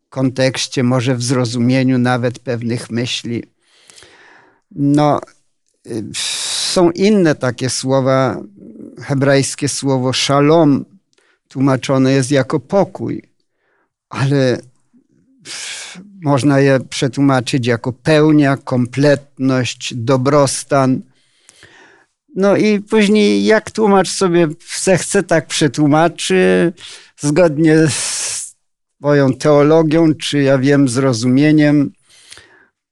kontekście, 0.09 0.83
może 0.83 1.15
w 1.15 1.23
zrozumieniu 1.23 1.97
nawet 1.97 2.39
pewnych 2.39 2.89
myśli. 2.89 3.43
No, 4.71 5.19
są 6.73 6.91
inne 6.91 7.35
takie 7.35 7.69
słowa, 7.69 8.41
hebrajskie 9.01 9.69
słowo 9.69 10.13
shalom, 10.13 10.85
tłumaczone 11.47 12.11
jest 12.11 12.31
jako 12.31 12.59
pokój, 12.59 13.21
ale 14.09 14.59
można 16.21 16.59
je 16.59 16.79
przetłumaczyć 16.79 17.67
jako 17.67 17.93
pełnia, 17.93 18.57
kompletność, 18.57 19.93
dobrostan. 19.95 21.01
No 22.35 22.57
i 22.57 22.79
później 22.79 23.45
jak 23.45 23.71
tłumacz 23.71 24.09
sobie 24.09 24.47
zechce, 24.81 25.23
tak 25.23 25.47
przetłumaczy, 25.47 26.73
zgodnie 27.19 27.77
z 27.87 28.55
moją 28.99 29.33
teologią, 29.33 30.13
czy 30.15 30.41
ja 30.41 30.57
wiem, 30.57 30.89
zrozumieniem, 30.89 31.91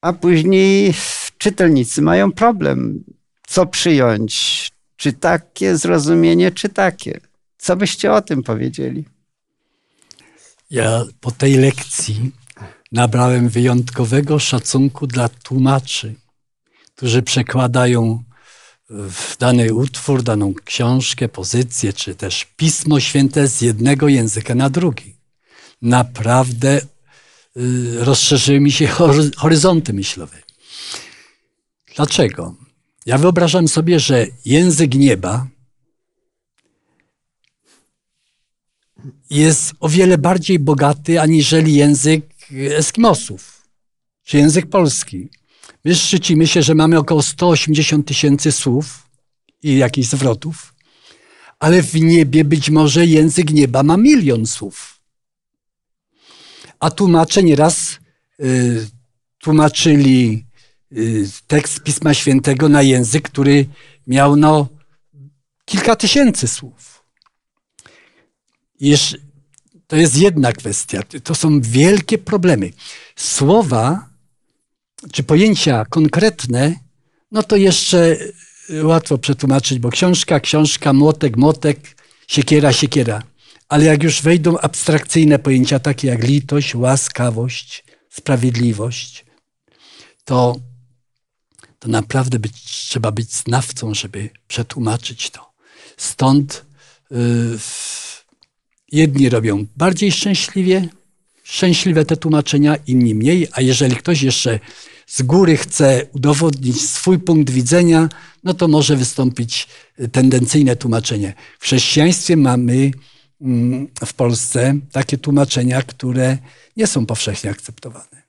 a 0.01 0.13
później 0.13 0.93
czytelnicy 1.37 2.01
mają 2.01 2.31
problem, 2.31 3.03
co 3.47 3.65
przyjąć, 3.65 4.69
czy 4.95 5.13
takie 5.13 5.77
zrozumienie, 5.77 6.51
czy 6.51 6.69
takie. 6.69 7.19
Co 7.57 7.75
byście 7.75 8.13
o 8.13 8.21
tym 8.21 8.43
powiedzieli? 8.43 9.05
Ja 10.69 11.03
po 11.21 11.31
tej 11.31 11.55
lekcji 11.57 12.31
nabrałem 12.91 13.49
wyjątkowego 13.49 14.39
szacunku 14.39 15.07
dla 15.07 15.29
tłumaczy, 15.29 16.15
którzy 16.95 17.21
przekładają 17.21 18.23
w 18.89 19.37
dany 19.37 19.73
utwór, 19.73 20.23
daną 20.23 20.53
książkę, 20.65 21.29
pozycję, 21.29 21.93
czy 21.93 22.15
też 22.15 22.45
Pismo 22.57 22.99
Święte 22.99 23.47
z 23.47 23.61
jednego 23.61 24.07
języka 24.07 24.55
na 24.55 24.69
drugi. 24.69 25.15
Naprawdę 25.81 26.81
y, 27.57 28.05
rozszerzyły 28.05 28.59
mi 28.59 28.71
się 28.71 28.87
hory- 28.87 29.35
horyzonty 29.35 29.93
myślowe. 29.93 30.37
Dlaczego? 31.95 32.55
Ja 33.05 33.17
wyobrażam 33.17 33.67
sobie, 33.67 33.99
że 33.99 34.27
język 34.45 34.95
nieba 34.95 35.47
jest 39.29 39.73
o 39.79 39.89
wiele 39.89 40.17
bardziej 40.17 40.59
bogaty 40.59 41.21
aniżeli 41.21 41.75
język 41.75 42.28
Eskimosów, 42.51 43.67
czy 44.23 44.37
język 44.37 44.69
polski. 44.69 45.29
My 45.85 45.95
szczycimy 45.95 46.47
się, 46.47 46.61
że 46.61 46.75
mamy 46.75 46.97
około 46.97 47.21
180 47.21 48.07
tysięcy 48.07 48.51
słów 48.51 49.07
i 49.63 49.77
jakichś 49.77 50.07
zwrotów, 50.07 50.73
ale 51.59 51.83
w 51.83 51.93
niebie 51.95 52.43
być 52.43 52.69
może 52.69 53.05
język 53.05 53.51
nieba 53.51 53.83
ma 53.83 53.97
milion 53.97 54.45
słów. 54.45 54.99
A 56.79 56.91
tłumacze 56.91 57.43
nieraz 57.43 57.99
y, 58.39 58.87
tłumaczyli 59.39 60.45
y, 60.91 61.29
tekst 61.47 61.83
Pisma 61.83 62.13
Świętego 62.13 62.69
na 62.69 62.81
język, 62.81 63.29
który 63.29 63.65
miał 64.07 64.35
no, 64.35 64.67
kilka 65.65 65.95
tysięcy 65.95 66.47
słów. 66.47 67.03
Jeszcze, 68.79 69.17
to 69.89 69.95
jest 69.95 70.17
jedna 70.17 70.53
kwestia. 70.53 71.03
To 71.23 71.35
są 71.35 71.61
wielkie 71.61 72.17
problemy. 72.17 72.71
Słowa 73.15 74.09
czy 75.11 75.23
pojęcia 75.23 75.85
konkretne, 75.85 76.75
no 77.31 77.43
to 77.43 77.55
jeszcze 77.55 78.17
łatwo 78.83 79.17
przetłumaczyć, 79.17 79.79
bo 79.79 79.89
książka, 79.89 80.39
książka, 80.39 80.93
młotek, 80.93 81.37
młotek, 81.37 81.79
siekiera, 82.27 82.73
siekiera. 82.73 83.21
Ale 83.69 83.85
jak 83.85 84.03
już 84.03 84.21
wejdą 84.21 84.57
abstrakcyjne 84.57 85.39
pojęcia 85.39 85.79
takie 85.79 86.07
jak 86.07 86.23
litość, 86.23 86.75
łaskawość, 86.75 87.83
sprawiedliwość, 88.09 89.25
to, 90.25 90.55
to 91.79 91.87
naprawdę 91.87 92.39
być, 92.39 92.63
trzeba 92.63 93.11
być 93.11 93.33
znawcą, 93.33 93.93
żeby 93.93 94.29
przetłumaczyć 94.47 95.29
to. 95.29 95.51
Stąd 95.97 96.65
yy, 97.11 97.57
jedni 98.91 99.29
robią 99.29 99.65
bardziej 99.77 100.11
szczęśliwie, 100.11 100.87
szczęśliwe 101.43 102.05
te 102.05 102.17
tłumaczenia, 102.17 102.75
inni 102.87 103.15
mniej, 103.15 103.47
a 103.51 103.61
jeżeli 103.61 103.95
ktoś 103.95 104.21
jeszcze 104.21 104.59
z 105.07 105.21
góry 105.21 105.57
chce 105.57 106.05
udowodnić 106.13 106.81
swój 106.81 107.19
punkt 107.19 107.49
widzenia, 107.49 108.09
no 108.43 108.53
to 108.53 108.67
może 108.67 108.95
wystąpić 108.95 109.67
tendencyjne 110.11 110.75
tłumaczenie. 110.75 111.33
W 111.59 111.63
chrześcijaństwie 111.63 112.37
mamy 112.37 112.91
mm, 113.41 113.87
w 114.05 114.13
Polsce 114.13 114.75
takie 114.91 115.17
tłumaczenia, 115.17 115.81
które 115.81 116.37
nie 116.77 116.87
są 116.87 117.05
powszechnie 117.05 117.49
akceptowane. 117.49 118.23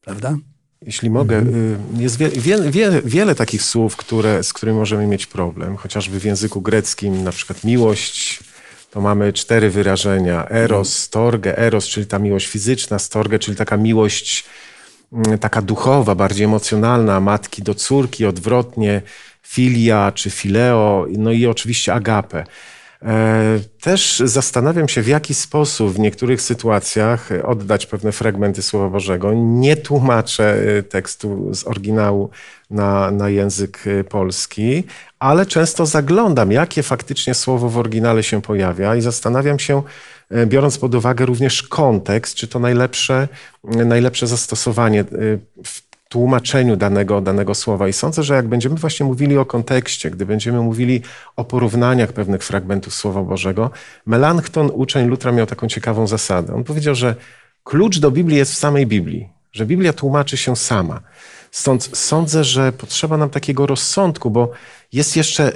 Prawda? 0.00 0.36
Jeśli 0.82 1.10
mogę, 1.10 1.36
mhm. 1.36 1.98
y, 1.98 2.02
jest 2.02 2.16
wie, 2.18 2.28
wie, 2.28 2.70
wie, 2.70 3.02
wiele 3.04 3.34
takich 3.34 3.62
słów, 3.62 3.96
które, 3.96 4.44
z 4.44 4.52
którymi 4.52 4.78
możemy 4.78 5.06
mieć 5.06 5.26
problem, 5.26 5.76
chociażby 5.76 6.20
w 6.20 6.24
języku 6.24 6.60
greckim, 6.60 7.24
na 7.24 7.32
przykład 7.32 7.64
miłość, 7.64 8.40
to 8.90 9.00
mamy 9.00 9.32
cztery 9.32 9.70
wyrażenia. 9.70 10.48
Eros, 10.48 10.88
mhm. 10.88 11.02
storge, 11.04 11.58
eros, 11.58 11.88
czyli 11.88 12.06
ta 12.06 12.18
miłość 12.18 12.46
fizyczna, 12.46 12.98
storge, 12.98 13.38
czyli 13.38 13.56
taka 13.56 13.76
miłość 13.76 14.44
mm, 15.12 15.38
taka 15.38 15.62
duchowa, 15.62 16.14
bardziej 16.14 16.44
emocjonalna, 16.44 17.20
matki 17.20 17.62
do 17.62 17.74
córki, 17.74 18.26
odwrotnie, 18.26 19.02
filia 19.42 20.12
czy 20.14 20.30
fileo, 20.30 21.06
no 21.18 21.32
i 21.32 21.46
oczywiście 21.46 21.94
agape. 21.94 22.44
E, 23.02 23.60
też 23.80 24.22
zastanawiam 24.24 24.88
się, 24.88 25.02
w 25.02 25.08
jaki 25.08 25.34
sposób 25.34 25.92
w 25.92 25.98
niektórych 25.98 26.42
sytuacjach 26.42 27.28
oddać 27.44 27.86
pewne 27.86 28.12
fragmenty 28.12 28.62
Słowa 28.62 28.88
Bożego. 28.88 29.34
Nie 29.34 29.76
tłumaczę 29.76 30.54
e, 30.78 30.82
tekstu 30.82 31.54
z 31.54 31.66
oryginału 31.66 32.30
na, 32.70 33.10
na 33.10 33.28
język 33.28 33.84
e, 33.86 34.04
polski, 34.04 34.84
ale 35.18 35.46
często 35.46 35.86
zaglądam, 35.86 36.52
jakie 36.52 36.82
faktycznie 36.82 37.34
słowo 37.34 37.68
w 37.68 37.78
oryginale 37.78 38.22
się 38.22 38.42
pojawia 38.42 38.96
i 38.96 39.00
zastanawiam 39.00 39.58
się, 39.58 39.82
biorąc 40.46 40.78
pod 40.78 40.94
uwagę 40.94 41.26
również 41.26 41.62
kontekst, 41.62 42.34
czy 42.34 42.48
to 42.48 42.58
najlepsze, 42.58 43.28
najlepsze 43.64 44.26
zastosowanie 44.26 45.04
w 45.64 45.87
tłumaczeniu 46.08 46.76
danego, 46.76 47.20
danego 47.20 47.54
słowa. 47.54 47.88
I 47.88 47.92
sądzę, 47.92 48.22
że 48.22 48.34
jak 48.34 48.48
będziemy 48.48 48.76
właśnie 48.76 49.06
mówili 49.06 49.38
o 49.38 49.46
kontekście, 49.46 50.10
gdy 50.10 50.26
będziemy 50.26 50.60
mówili 50.60 51.02
o 51.36 51.44
porównaniach 51.44 52.12
pewnych 52.12 52.42
fragmentów 52.42 52.94
Słowa 52.94 53.22
Bożego, 53.22 53.70
Melanchthon, 54.06 54.70
uczeń 54.74 55.08
Lutra, 55.08 55.32
miał 55.32 55.46
taką 55.46 55.68
ciekawą 55.68 56.06
zasadę. 56.06 56.54
On 56.54 56.64
powiedział, 56.64 56.94
że 56.94 57.14
klucz 57.64 57.98
do 57.98 58.10
Biblii 58.10 58.38
jest 58.38 58.52
w 58.52 58.56
samej 58.56 58.86
Biblii, 58.86 59.28
że 59.52 59.66
Biblia 59.66 59.92
tłumaczy 59.92 60.36
się 60.36 60.56
sama. 60.56 61.00
Stąd 61.50 61.96
sądzę, 61.96 62.44
że 62.44 62.72
potrzeba 62.72 63.16
nam 63.16 63.30
takiego 63.30 63.66
rozsądku, 63.66 64.30
bo 64.30 64.50
jest 64.92 65.16
jeszcze 65.16 65.52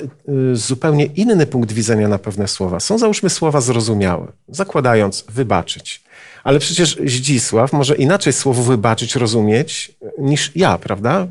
y, 0.53 0.57
zupełnie 0.57 1.05
inny 1.05 1.47
punkt 1.47 1.73
widzenia 1.73 2.09
na 2.09 2.19
pewne 2.19 2.49
słowa. 2.49 2.81
Są 2.81 2.99
załóżmy 2.99 3.31
słowa 3.31 3.61
zrozumiałe, 3.61 4.27
zakładając 4.49 5.25
wybaczyć. 5.29 6.05
Ale 6.45 6.59
przecież 6.59 6.97
Zdzisław 7.07 7.73
może 7.73 7.95
inaczej 7.95 8.33
słowo 8.33 8.63
wybaczyć 8.63 9.17
rozumieć 9.17 9.93
niż 10.19 10.53
ja, 10.55 10.79
prawda? 10.79 11.27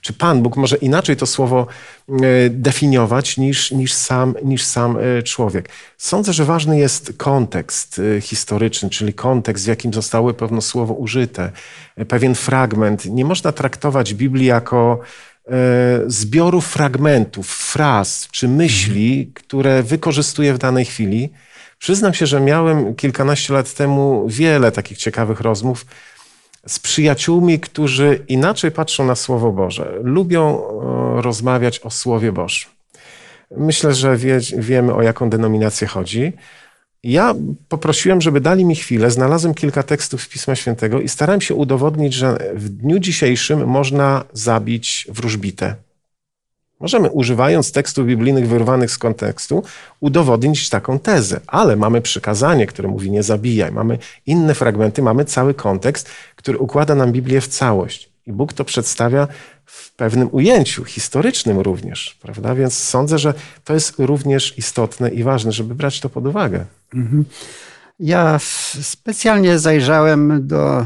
Czy 0.00 0.12
Pan 0.12 0.42
Bóg 0.42 0.56
może 0.56 0.76
inaczej 0.76 1.16
to 1.16 1.26
słowo 1.26 1.66
e, 2.08 2.14
definiować 2.50 3.36
niż, 3.36 3.70
niż, 3.70 3.92
sam, 3.92 4.34
niż 4.44 4.64
sam 4.64 4.96
e, 4.96 5.22
człowiek? 5.22 5.68
Sądzę, 5.98 6.32
że 6.32 6.44
ważny 6.44 6.78
jest 6.78 7.12
kontekst 7.16 8.00
e, 8.16 8.20
historyczny, 8.20 8.90
czyli 8.90 9.14
kontekst, 9.14 9.64
w 9.64 9.68
jakim 9.68 9.94
zostało 9.94 10.34
pewne 10.34 10.62
słowo 10.62 10.94
użyte, 10.94 11.50
pewien 12.08 12.34
fragment. 12.34 13.06
Nie 13.06 13.24
można 13.24 13.52
traktować 13.52 14.14
Biblii 14.14 14.46
jako 14.46 15.00
zbioru 16.06 16.60
fragmentów, 16.60 17.48
fraz 17.48 18.28
czy 18.32 18.48
myśli, 18.48 19.30
które 19.34 19.82
wykorzystuję 19.82 20.54
w 20.54 20.58
danej 20.58 20.84
chwili 20.84 21.30
Przyznam 21.82 22.14
się, 22.14 22.26
że 22.26 22.40
miałem 22.40 22.94
kilkanaście 22.94 23.54
lat 23.54 23.74
temu 23.74 24.24
wiele 24.28 24.72
takich 24.72 24.98
ciekawych 24.98 25.40
rozmów 25.40 25.86
z 26.66 26.78
przyjaciółmi, 26.78 27.60
którzy 27.60 28.24
inaczej 28.28 28.70
patrzą 28.70 29.06
na 29.06 29.14
Słowo 29.14 29.52
Boże. 29.52 29.92
Lubią 30.02 30.62
e, 31.18 31.22
rozmawiać 31.22 31.78
o 31.78 31.90
Słowie 31.90 32.32
Bożym. 32.32 32.70
Myślę, 33.56 33.94
że 33.94 34.16
wie, 34.16 34.40
wiemy, 34.58 34.94
o 34.94 35.02
jaką 35.02 35.30
denominację 35.30 35.86
chodzi. 35.86 36.32
Ja 37.02 37.34
poprosiłem, 37.68 38.20
żeby 38.20 38.40
dali 38.40 38.64
mi 38.64 38.76
chwilę, 38.76 39.10
znalazłem 39.10 39.54
kilka 39.54 39.82
tekstów 39.82 40.22
z 40.22 40.28
Pisma 40.28 40.54
Świętego 40.54 41.00
i 41.00 41.08
starałem 41.08 41.40
się 41.40 41.54
udowodnić, 41.54 42.14
że 42.14 42.38
w 42.54 42.68
dniu 42.68 42.98
dzisiejszym 42.98 43.66
można 43.66 44.24
zabić 44.32 45.06
wróżbitę. 45.08 45.74
Możemy, 46.82 47.10
używając 47.10 47.72
tekstów 47.72 48.06
biblijnych 48.06 48.48
wyrwanych 48.48 48.90
z 48.90 48.98
kontekstu, 48.98 49.62
udowodnić 50.00 50.68
taką 50.68 50.98
tezę, 50.98 51.40
ale 51.46 51.76
mamy 51.76 52.00
przykazanie, 52.00 52.66
które 52.66 52.88
mówi 52.88 53.10
nie 53.10 53.22
zabijaj, 53.22 53.72
mamy 53.72 53.98
inne 54.26 54.54
fragmenty, 54.54 55.02
mamy 55.02 55.24
cały 55.24 55.54
kontekst, 55.54 56.10
który 56.36 56.58
układa 56.58 56.94
nam 56.94 57.12
Biblię 57.12 57.40
w 57.40 57.48
całość. 57.48 58.10
I 58.26 58.32
Bóg 58.32 58.52
to 58.52 58.64
przedstawia 58.64 59.28
w 59.66 59.94
pewnym 59.94 60.28
ujęciu, 60.32 60.84
historycznym 60.84 61.58
również, 61.60 62.18
prawda? 62.22 62.54
Więc 62.54 62.74
sądzę, 62.74 63.18
że 63.18 63.34
to 63.64 63.74
jest 63.74 63.94
również 63.98 64.58
istotne 64.58 65.10
i 65.10 65.22
ważne, 65.22 65.52
żeby 65.52 65.74
brać 65.74 66.00
to 66.00 66.08
pod 66.08 66.26
uwagę. 66.26 66.64
Mhm. 66.94 67.24
Ja 68.00 68.38
specjalnie 68.82 69.58
zajrzałem 69.58 70.46
do 70.46 70.84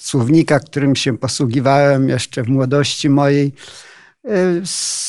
słownika, 0.00 0.60
którym 0.60 0.96
się 0.96 1.18
posługiwałem 1.18 2.08
jeszcze 2.08 2.42
w 2.42 2.48
młodości 2.48 3.10
mojej 3.10 3.52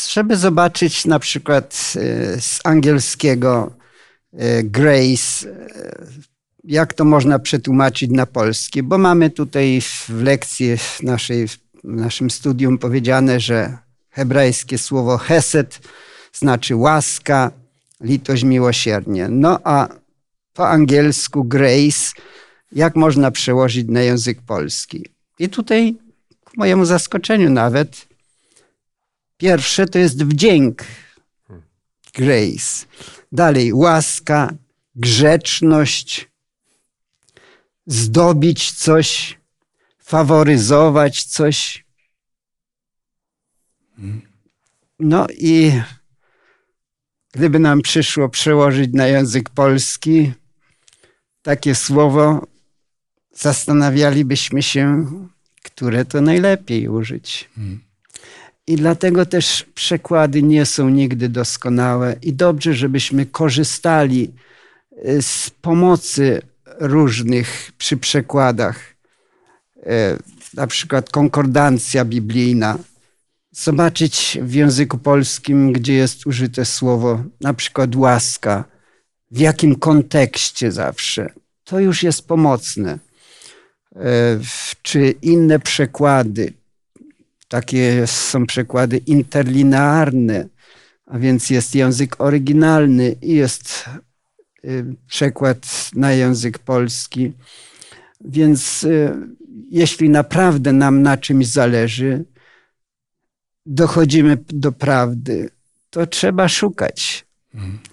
żeby 0.09 0.37
zobaczyć 0.37 1.05
na 1.05 1.19
przykład 1.19 1.93
e, 1.95 2.41
z 2.41 2.59
angielskiego 2.63 3.71
e, 4.33 4.63
grace, 4.63 5.47
jak 6.63 6.93
to 6.93 7.05
można 7.05 7.39
przetłumaczyć 7.39 8.11
na 8.11 8.25
polski, 8.25 8.83
bo 8.83 8.97
mamy 8.97 9.29
tutaj 9.29 9.81
w 9.81 10.09
lekcji 10.09 10.75
naszej, 11.03 11.47
w 11.47 11.57
naszym 11.83 12.29
studium 12.29 12.77
powiedziane, 12.77 13.39
że 13.39 13.77
hebrajskie 14.09 14.77
słowo 14.77 15.17
hesed 15.17 15.79
znaczy 16.33 16.75
łaska, 16.75 17.51
litość, 18.01 18.43
miłosiernie. 18.43 19.27
No 19.29 19.59
a 19.63 19.87
po 20.53 20.69
angielsku 20.69 21.43
grace, 21.43 22.11
jak 22.71 22.95
można 22.95 23.31
przełożyć 23.31 23.87
na 23.89 24.01
język 24.01 24.41
polski? 24.41 25.05
I 25.39 25.49
tutaj, 25.49 25.97
ku 26.45 26.51
mojemu 26.57 26.85
zaskoczeniu 26.85 27.49
nawet, 27.49 28.07
Pierwsze 29.37 29.85
to 29.85 29.99
jest 29.99 30.23
wdzięk, 30.23 30.83
grace. 32.13 32.85
Dalej 33.31 33.73
łaska, 33.73 34.53
grzeczność, 34.95 36.29
zdobić 37.85 38.71
coś, 38.71 39.39
faworyzować 39.99 41.23
coś. 41.23 41.85
No 44.99 45.27
i 45.29 45.81
gdyby 47.31 47.59
nam 47.59 47.81
przyszło 47.81 48.29
przełożyć 48.29 48.93
na 48.93 49.07
język 49.07 49.49
polski 49.49 50.33
takie 51.41 51.75
słowo, 51.75 52.47
zastanawialibyśmy 53.33 54.63
się, 54.63 55.05
które 55.63 56.05
to 56.05 56.21
najlepiej 56.21 56.87
użyć. 56.87 57.49
Hmm. 57.55 57.84
I 58.67 58.75
dlatego 58.75 59.25
też 59.25 59.65
przekłady 59.75 60.43
nie 60.43 60.65
są 60.65 60.89
nigdy 60.89 61.29
doskonałe. 61.29 62.15
I 62.21 62.33
dobrze, 62.33 62.73
żebyśmy 62.73 63.25
korzystali 63.25 64.31
y, 65.07 65.21
z 65.21 65.49
pomocy 65.49 66.41
różnych 66.79 67.71
przy 67.77 67.97
przekładach. 67.97 68.95
Y, 69.77 69.81
na 70.53 70.67
przykład 70.67 71.09
konkordancja 71.09 72.05
biblijna. 72.05 72.77
Zobaczyć 73.51 74.37
w 74.41 74.53
języku 74.53 74.97
polskim, 74.97 75.73
gdzie 75.73 75.93
jest 75.93 76.27
użyte 76.27 76.65
słowo, 76.65 77.23
na 77.41 77.53
przykład 77.53 77.95
łaska, 77.95 78.63
w 79.31 79.39
jakim 79.39 79.75
kontekście 79.75 80.71
zawsze. 80.71 81.33
To 81.63 81.79
już 81.79 82.03
jest 82.03 82.27
pomocne. 82.27 82.99
Y, 83.95 83.99
czy 84.81 85.11
inne 85.21 85.59
przekłady, 85.59 86.53
takie 87.47 88.07
są 88.07 88.45
przekłady 88.45 88.97
interlinearne, 88.97 90.47
a 91.05 91.19
więc 91.19 91.49
jest 91.49 91.75
język 91.75 92.21
oryginalny 92.21 93.15
i 93.21 93.33
jest 93.33 93.85
y, 94.65 94.85
przekład 95.07 95.89
na 95.95 96.11
język 96.11 96.59
polski. 96.59 97.33
Więc 98.21 98.83
y, 98.83 99.13
jeśli 99.71 100.09
naprawdę 100.09 100.73
nam 100.73 101.01
na 101.01 101.17
czymś 101.17 101.47
zależy, 101.47 102.25
dochodzimy 103.65 104.37
do 104.47 104.71
prawdy, 104.71 105.49
to 105.89 106.07
trzeba 106.07 106.47
szukać 106.47 107.25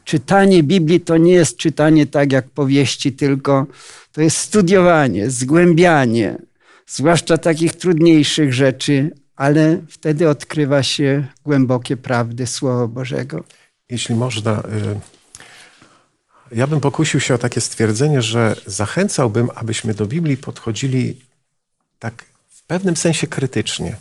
Czytanie 0.05 0.63
Biblii 0.63 1.01
to 1.01 1.17
nie 1.17 1.33
jest 1.33 1.57
czytanie 1.57 2.07
tak 2.07 2.33
jak 2.33 2.51
powieści, 2.51 3.13
tylko 3.13 3.67
to 4.13 4.21
jest 4.23 4.37
studiowanie, 4.37 5.31
zgłębianie, 5.31 6.37
zwłaszcza 6.87 7.39
takich 7.39 7.73
trudniejszych 7.73 8.55
rzeczy, 8.55 9.11
ale 9.37 9.81
wtedy 9.89 10.29
odkrywa 10.29 10.83
się 10.83 11.27
głębokie 11.45 11.97
prawdy 11.97 12.47
Słowa 12.47 12.87
Bożego. 12.87 13.45
Jeśli 13.91 14.15
można, 14.15 14.61
y, 14.61 16.57
ja 16.57 16.67
bym 16.67 16.81
pokusił 16.81 17.21
się 17.21 17.35
o 17.35 17.39
takie 17.39 17.61
stwierdzenie, 17.61 18.23
że 18.23 18.57
zachęcałbym, 18.67 19.49
abyśmy 19.55 19.95
do 19.95 20.07
Biblii 20.07 20.37
podchodzili 20.37 21.21
tak 21.99 22.25
w 22.49 22.63
pewnym 22.63 22.97
sensie 22.97 23.27
krytycznie. 23.27 23.97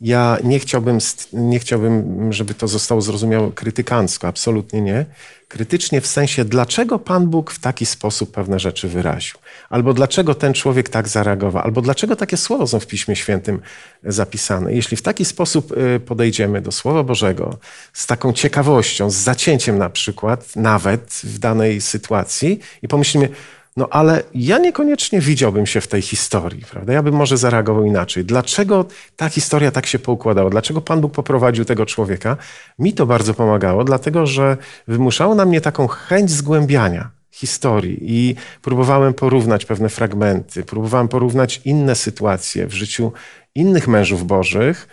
Ja 0.00 0.38
nie 0.44 0.58
chciałbym, 0.58 0.98
nie 1.32 1.58
chciałbym, 1.58 2.32
żeby 2.32 2.54
to 2.54 2.68
zostało 2.68 3.00
zrozumiałe 3.00 3.52
krytykancko, 3.52 4.28
absolutnie 4.28 4.80
nie. 4.80 5.06
Krytycznie 5.48 6.00
w 6.00 6.06
sensie, 6.06 6.44
dlaczego 6.44 6.98
Pan 6.98 7.26
Bóg 7.26 7.50
w 7.50 7.58
taki 7.58 7.86
sposób 7.86 8.32
pewne 8.32 8.58
rzeczy 8.58 8.88
wyraził, 8.88 9.38
albo 9.70 9.94
dlaczego 9.94 10.34
ten 10.34 10.54
człowiek 10.54 10.88
tak 10.88 11.08
zareagował, 11.08 11.62
albo 11.62 11.82
dlaczego 11.82 12.16
takie 12.16 12.36
słowa 12.36 12.66
są 12.66 12.80
w 12.80 12.86
Piśmie 12.86 13.16
Świętym 13.16 13.60
zapisane. 14.04 14.74
Jeśli 14.74 14.96
w 14.96 15.02
taki 15.02 15.24
sposób 15.24 15.72
y, 15.72 16.00
podejdziemy 16.00 16.60
do 16.60 16.72
Słowa 16.72 17.02
Bożego, 17.02 17.58
z 17.92 18.06
taką 18.06 18.32
ciekawością, 18.32 19.10
z 19.10 19.14
zacięciem 19.14 19.78
na 19.78 19.90
przykład, 19.90 20.56
nawet 20.56 21.20
w 21.24 21.38
danej 21.38 21.80
sytuacji, 21.80 22.60
i 22.82 22.88
pomyślimy, 22.88 23.28
no 23.76 23.88
ale 23.90 24.22
ja 24.34 24.58
niekoniecznie 24.58 25.20
widziałbym 25.20 25.66
się 25.66 25.80
w 25.80 25.88
tej 25.88 26.02
historii, 26.02 26.64
prawda? 26.70 26.92
Ja 26.92 27.02
bym 27.02 27.14
może 27.14 27.36
zareagował 27.36 27.84
inaczej. 27.84 28.24
Dlaczego 28.24 28.84
ta 29.16 29.28
historia 29.28 29.70
tak 29.70 29.86
się 29.86 29.98
poukładała? 29.98 30.50
Dlaczego 30.50 30.80
Pan 30.80 31.00
Bóg 31.00 31.12
poprowadził 31.12 31.64
tego 31.64 31.86
człowieka? 31.86 32.36
Mi 32.78 32.92
to 32.92 33.06
bardzo 33.06 33.34
pomagało, 33.34 33.84
dlatego 33.84 34.26
że 34.26 34.56
wymuszało 34.88 35.34
na 35.34 35.44
mnie 35.44 35.60
taką 35.60 35.86
chęć 35.86 36.30
zgłębiania 36.30 37.10
historii 37.30 37.98
i 38.00 38.36
próbowałem 38.62 39.14
porównać 39.14 39.64
pewne 39.64 39.88
fragmenty, 39.88 40.62
próbowałem 40.62 41.08
porównać 41.08 41.60
inne 41.64 41.94
sytuacje 41.94 42.66
w 42.66 42.74
życiu 42.74 43.12
innych 43.54 43.88
mężów 43.88 44.26
bożych, 44.26 44.88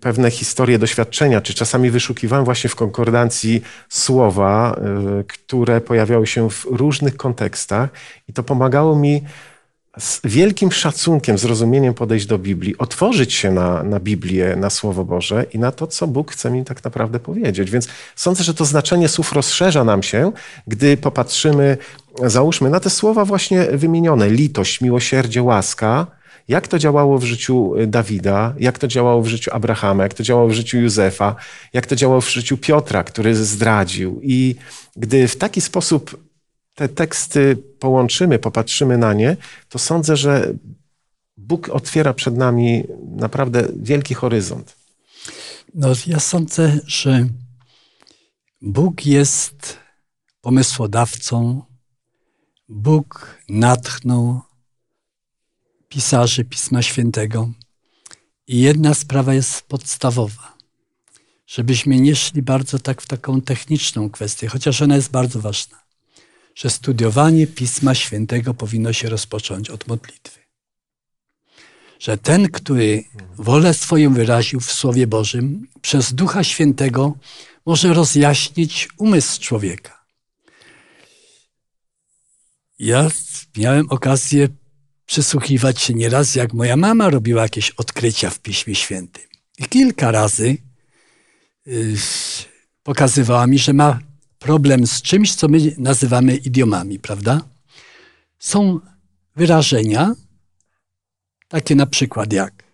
pewne 0.00 0.30
historie, 0.30 0.78
doświadczenia, 0.78 1.40
czy 1.40 1.54
czasami 1.54 1.90
wyszukiwałem 1.90 2.44
właśnie 2.44 2.70
w 2.70 2.76
konkordancji 2.76 3.62
słowa, 3.88 4.76
e, 5.20 5.24
które 5.24 5.80
pojawiały 5.80 6.26
się 6.26 6.50
w 6.50 6.64
różnych 6.64 7.16
kontekstach 7.16 7.90
i 8.28 8.32
to 8.32 8.42
pomagało 8.42 8.96
mi 8.96 9.22
z 9.98 10.20
wielkim 10.24 10.72
szacunkiem, 10.72 11.38
zrozumieniem 11.38 11.94
podejść 11.94 12.26
do 12.26 12.38
Biblii, 12.38 12.78
otworzyć 12.78 13.32
się 13.32 13.50
na, 13.50 13.82
na 13.82 14.00
Biblię, 14.00 14.56
na 14.56 14.70
Słowo 14.70 15.04
Boże 15.04 15.46
i 15.52 15.58
na 15.58 15.72
to, 15.72 15.86
co 15.86 16.06
Bóg 16.06 16.32
chce 16.32 16.50
mi 16.50 16.64
tak 16.64 16.84
naprawdę 16.84 17.20
powiedzieć. 17.20 17.70
Więc 17.70 17.88
sądzę, 18.16 18.44
że 18.44 18.54
to 18.54 18.64
znaczenie 18.64 19.08
słów 19.08 19.32
rozszerza 19.32 19.84
nam 19.84 20.02
się, 20.02 20.32
gdy 20.66 20.96
popatrzymy, 20.96 21.76
załóżmy, 22.24 22.70
na 22.70 22.80
te 22.80 22.90
słowa 22.90 23.24
właśnie 23.24 23.64
wymienione: 23.64 24.30
litość, 24.30 24.80
miłosierdzie, 24.80 25.42
łaska 25.42 26.06
jak 26.48 26.68
to 26.68 26.78
działało 26.78 27.18
w 27.18 27.24
życiu 27.24 27.76
y, 27.76 27.86
Dawida, 27.86 28.54
jak 28.58 28.78
to 28.78 28.88
działało 28.88 29.22
w 29.22 29.26
życiu 29.26 29.50
Abrahama, 29.54 30.02
jak 30.02 30.14
to 30.14 30.22
działało 30.22 30.48
w 30.48 30.52
życiu 30.52 30.78
Józefa, 30.78 31.36
jak 31.72 31.86
to 31.86 31.96
działało 31.96 32.20
w 32.20 32.30
życiu 32.30 32.56
Piotra, 32.58 33.04
który 33.04 33.34
zdradził. 33.34 34.20
I 34.22 34.54
gdy 34.96 35.28
w 35.28 35.36
taki 35.36 35.60
sposób 35.60 36.24
te 36.74 36.88
teksty 36.88 37.56
połączymy, 37.56 38.38
popatrzymy 38.38 38.98
na 38.98 39.12
nie, 39.12 39.36
to 39.68 39.78
sądzę, 39.78 40.16
że 40.16 40.54
Bóg 41.36 41.68
otwiera 41.68 42.14
przed 42.14 42.36
nami 42.36 42.84
naprawdę 43.16 43.68
wielki 43.76 44.14
horyzont. 44.14 44.76
No, 45.74 45.88
ja 46.06 46.20
sądzę, 46.20 46.80
że 46.86 47.28
Bóg 48.62 49.06
jest 49.06 49.76
pomysłodawcą. 50.40 51.62
Bóg 52.68 53.38
natchnął 53.48 54.40
pisarzy 55.94 56.44
Pisma 56.44 56.82
Świętego. 56.82 57.50
I 58.46 58.60
jedna 58.60 58.94
sprawa 58.94 59.34
jest 59.34 59.62
podstawowa, 59.62 60.56
żebyśmy 61.46 62.00
nie 62.00 62.16
szli 62.16 62.42
bardzo 62.42 62.78
tak 62.78 63.02
w 63.02 63.06
taką 63.06 63.40
techniczną 63.40 64.10
kwestię, 64.10 64.48
chociaż 64.48 64.82
ona 64.82 64.96
jest 64.96 65.10
bardzo 65.10 65.40
ważna, 65.40 65.84
że 66.54 66.70
studiowanie 66.70 67.46
Pisma 67.46 67.94
Świętego 67.94 68.54
powinno 68.54 68.92
się 68.92 69.08
rozpocząć 69.08 69.70
od 69.70 69.88
modlitwy. 69.88 70.40
Że 71.98 72.18
ten, 72.18 72.48
który 72.50 73.04
wolę 73.36 73.74
swoją 73.74 74.14
wyraził 74.14 74.60
w 74.60 74.72
Słowie 74.72 75.06
Bożym, 75.06 75.66
przez 75.82 76.14
Ducha 76.14 76.44
Świętego 76.44 77.16
może 77.66 77.94
rozjaśnić 77.94 78.88
umysł 78.98 79.40
człowieka. 79.40 80.04
Ja 82.78 83.10
miałem 83.56 83.86
okazję 83.90 84.48
przysłuchiwać 85.06 85.80
się 85.80 85.94
nieraz, 85.94 86.34
jak 86.34 86.52
moja 86.52 86.76
mama 86.76 87.10
robiła 87.10 87.42
jakieś 87.42 87.70
odkrycia 87.70 88.30
w 88.30 88.38
Piśmie 88.38 88.74
Świętym. 88.74 89.24
I 89.58 89.64
kilka 89.64 90.10
razy 90.10 90.56
yy, 91.66 91.94
pokazywała 92.82 93.46
mi, 93.46 93.58
że 93.58 93.72
ma 93.72 94.00
problem 94.38 94.86
z 94.86 95.02
czymś, 95.02 95.34
co 95.34 95.48
my 95.48 95.58
nazywamy 95.78 96.36
idiomami, 96.36 96.98
prawda? 96.98 97.40
Są 98.38 98.80
wyrażenia, 99.36 100.14
takie 101.48 101.74
na 101.74 101.86
przykład 101.86 102.32
jak 102.32 102.64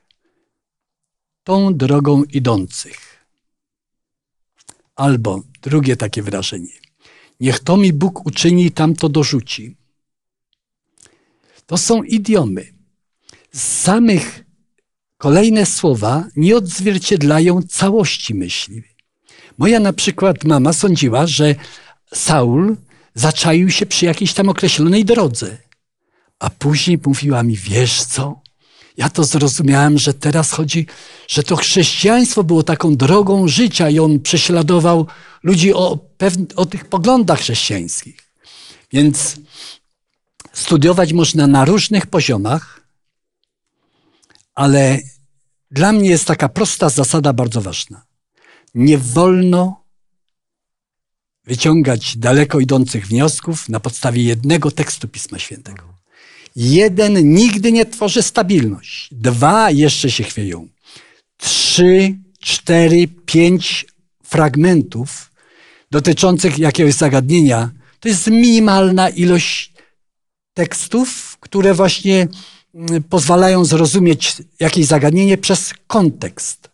tą 1.45 1.75
drogą 1.75 2.25
idących. 2.25 3.27
Albo 4.97 5.43
drugie 5.63 5.97
takie 5.97 6.23
wyrażenie. 6.23 6.73
Niech 7.41 7.61
to 7.61 7.77
mi 7.77 7.93
Bóg 7.93 8.27
uczyni 8.27 8.67
i 8.67 8.71
tamto 8.71 9.09
dorzuci. 9.09 9.77
To 11.71 11.79
są 11.79 12.03
idiomy. 12.03 12.73
Z 13.53 13.63
samych 13.63 14.45
kolejne 15.17 15.67
słowa 15.67 16.25
nie 16.37 16.57
odzwierciedlają 16.57 17.63
całości 17.63 18.35
myśli. 18.35 18.83
Moja 19.59 19.81
na 19.81 19.93
przykład 19.93 20.45
mama 20.45 20.73
sądziła, 20.73 21.27
że 21.27 21.55
Saul 22.15 22.77
zaczaił 23.15 23.71
się 23.71 23.87
przy 23.87 24.05
jakiejś 24.05 24.35
tam 24.35 24.49
określonej 24.49 25.05
drodze. 25.05 25.59
A 26.39 26.51
później 26.51 26.99
mówiła 27.07 27.43
mi, 27.43 27.57
wiesz 27.57 28.05
co? 28.05 28.41
Ja 28.97 29.09
to 29.09 29.25
zrozumiałem, 29.25 29.99
że 29.99 30.15
teraz 30.15 30.51
chodzi, 30.51 30.87
że 31.29 31.43
to 31.43 31.57
chrześcijaństwo 31.57 32.45
było 32.45 32.63
taką 32.63 32.97
drogą 32.97 33.49
życia 33.49 33.91
i 33.91 33.99
on 33.99 34.21
prześladował 34.21 35.07
ludzi 35.43 35.75
o, 35.75 35.99
o 36.57 36.67
tych 36.67 36.85
poglądach 36.85 37.39
chrześcijańskich. 37.39 38.17
Więc 38.93 39.37
studiować 40.53 41.13
można 41.13 41.47
na 41.47 41.65
różnych 41.65 42.07
poziomach, 42.07 42.81
ale 44.55 44.99
dla 45.71 45.93
mnie 45.93 46.11
jest 46.11 46.25
taka 46.25 46.49
prosta 46.49 46.89
zasada 46.89 47.33
bardzo 47.33 47.61
ważna. 47.61 48.03
Nie 48.75 48.99
wolno 48.99 49.85
wyciągać 51.45 52.17
daleko 52.17 52.61
idących 52.61 53.07
wniosków 53.07 53.69
na 53.69 53.81
podstawie 53.81 54.23
jednego 54.23 54.71
tekstu 54.71 55.09
Pisma 55.09 55.39
Świętego. 55.39 55.83
Jeden 56.57 57.35
nigdy 57.35 57.73
nie 57.73 57.87
tworzy 57.87 58.23
stabilność. 58.23 59.09
Dwa 59.13 59.71
jeszcze 59.71 60.11
się 60.11 60.25
chwieją. 60.25 60.69
Trzy, 61.37 62.19
cztery, 62.41 63.09
pięć 63.27 63.87
fragmentów 64.25 65.31
dotyczących 65.91 66.59
jakiegoś 66.59 66.95
zagadnienia 66.95 67.71
to 68.01 68.09
jest 68.09 68.27
minimalna 68.27 69.09
ilość 69.09 69.70
tekstów, 70.55 71.37
które 71.41 71.75
właśnie 71.75 72.29
mm, 72.75 73.03
pozwalają 73.03 73.65
zrozumieć 73.65 74.37
jakieś 74.61 74.87
zagadnienie 74.87 75.39
przez 75.39 75.75
kontekst. 75.87 76.71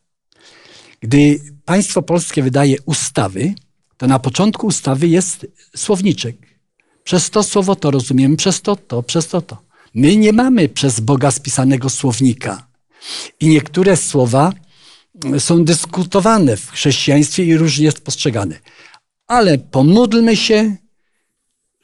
Gdy 1.01 1.41
państwo 1.65 2.03
polskie 2.03 2.43
wydaje 2.43 2.77
ustawy, 2.87 3.55
to 3.97 4.07
na 4.07 4.19
początku 4.19 4.67
ustawy 4.67 5.09
jest 5.09 5.47
słowniczek. 5.77 6.37
Przez 7.05 7.31
to 7.31 7.43
słowo 7.43 7.77
to 7.77 7.91
rozumiemy, 7.91 8.37
przez 8.37 8.62
to 8.62 8.77
to, 8.77 9.03
przez 9.03 9.29
to 9.29 9.41
to. 9.41 9.62
My 9.95 10.17
nie 10.17 10.33
mamy 10.33 10.69
przez 10.69 11.01
Boga 11.01 11.31
spisanego 11.31 11.91
słownika. 11.91 12.67
I 13.41 13.49
niektóre 13.49 13.97
słowa 13.97 14.53
mm, 15.25 15.41
są 15.41 15.65
dyskutowane 15.65 16.57
w 16.57 16.71
chrześcijaństwie 16.71 17.45
i 17.45 17.57
różnie 17.57 17.85
jest 17.85 18.01
postrzegane. 18.01 18.59
Ale 19.27 19.59
pomódlmy 19.59 20.37
się, 20.37 20.77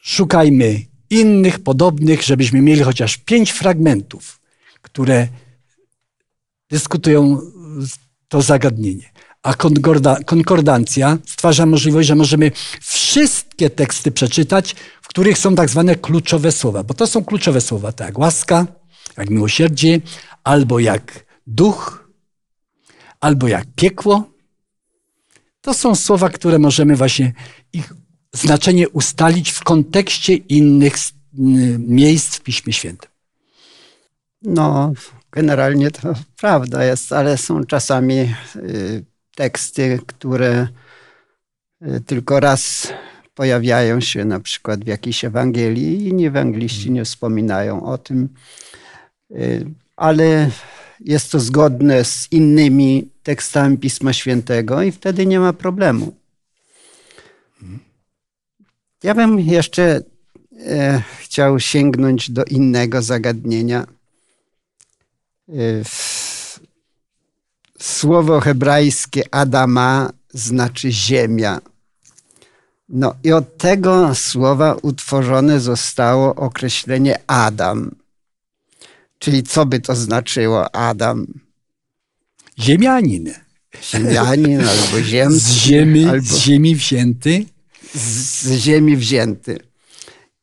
szukajmy 0.03 0.92
innych 1.13 1.59
podobnych, 1.59 2.23
żebyśmy 2.23 2.63
mieli 2.63 2.83
chociaż 2.83 3.17
pięć 3.17 3.51
fragmentów, 3.51 4.41
które 4.83 5.29
dyskutują 6.71 7.41
to 8.29 8.43
zagadnienie. 8.43 9.13
A 9.43 9.55
konkordancja 10.27 11.19
stwarza 11.27 11.67
możliwość, 11.67 12.09
że 12.09 12.15
możemy 12.15 12.53
wszystkie 12.81 13.71
teksty 13.71 14.13
przeczytać, 14.13 14.75
w 15.03 15.09
których 15.09 15.39
są 15.39 15.55
tak 15.55 15.71
zwane 15.71 15.97
kluczowe 15.97 16.53
słowa, 16.53 16.83
bo 16.83 16.95
to 16.95 17.07
są 17.07 17.25
kluczowe 17.25 17.61
słowa, 17.61 17.93
tak 17.93 18.07
jak 18.07 18.19
łaska, 18.19 18.67
jak 19.17 19.31
miłosierdzie, 19.31 20.01
albo 20.45 20.79
jak 20.79 21.25
duch, 21.47 22.09
albo 23.21 23.49
jak 23.49 23.65
piekło. 23.77 24.33
To 25.61 25.75
są 25.75 25.95
słowa, 25.95 26.29
które 26.29 26.59
możemy 26.59 26.97
właśnie 26.97 27.33
ich 27.73 27.93
znaczenie 28.33 28.89
ustalić 28.89 29.51
w 29.51 29.65
kontekście 29.65 30.35
innych 30.35 30.95
miejsc 31.79 32.37
w 32.37 32.41
Piśmie 32.41 32.73
Świętym. 32.73 33.11
No, 34.43 34.93
generalnie 35.33 35.91
to 35.91 36.15
prawda 36.41 36.85
jest, 36.85 37.13
ale 37.13 37.39
są 37.39 37.65
czasami 37.65 38.35
y, 38.57 39.05
teksty, 39.35 40.01
które 40.07 40.69
y, 41.83 42.01
tylko 42.01 42.41
raz 42.41 42.93
pojawiają 43.35 44.01
się 44.01 44.25
na 44.25 44.41
przykład 44.41 44.85
w 44.85 44.87
jakiejś 44.87 45.25
Ewangelii 45.25 46.03
i 46.03 46.09
inni 46.09 46.27
ewangeliści 46.27 46.91
nie 46.91 47.05
wspominają 47.05 47.85
o 47.87 47.99
tym, 47.99 48.29
y, 49.31 49.67
ale 49.97 50.51
jest 51.01 51.33
to 51.33 51.41
zgodne 51.41 52.05
z 52.05 52.33
innymi 52.33 53.09
tekstami 53.23 53.79
Pisma 53.79 54.13
Świętego 54.13 54.83
i 54.83 54.93
wtedy 54.93 55.27
nie 55.27 55.41
ma 55.41 55.53
problemu. 55.53 56.22
Ja 59.03 59.15
bym 59.15 59.41
jeszcze 59.41 60.01
e, 60.67 61.03
chciał 61.21 61.61
sięgnąć 61.61 62.31
do 62.31 62.45
innego 62.45 63.03
zagadnienia. 63.03 63.87
E, 65.49 65.53
słowo 67.81 68.41
hebrajskie 68.41 69.35
Adama 69.35 70.13
znaczy 70.35 70.93
ziemia. 70.93 71.61
No 72.89 73.15
i 73.25 73.33
od 73.33 73.57
tego 73.57 74.15
słowa 74.15 74.77
utworzone 74.83 75.61
zostało 75.61 76.35
określenie 76.35 77.19
Adam. 77.27 77.91
Czyli 79.19 79.43
co 79.43 79.67
by 79.67 79.81
to 79.81 79.97
znaczyło 79.97 80.75
Adam? 80.75 81.27
Ziemianin. 82.59 83.35
Ziemianin 83.83 84.61
albo 84.61 85.03
ziemski. 85.11 85.53
Z 85.53 85.55
ziemi, 85.55 86.05
albo 86.05 86.27
z 86.27 86.37
ziemi 86.37 86.77
wzięty. 86.77 87.45
Z 87.95 88.53
ziemi 88.53 88.97
wzięty. 88.97 89.59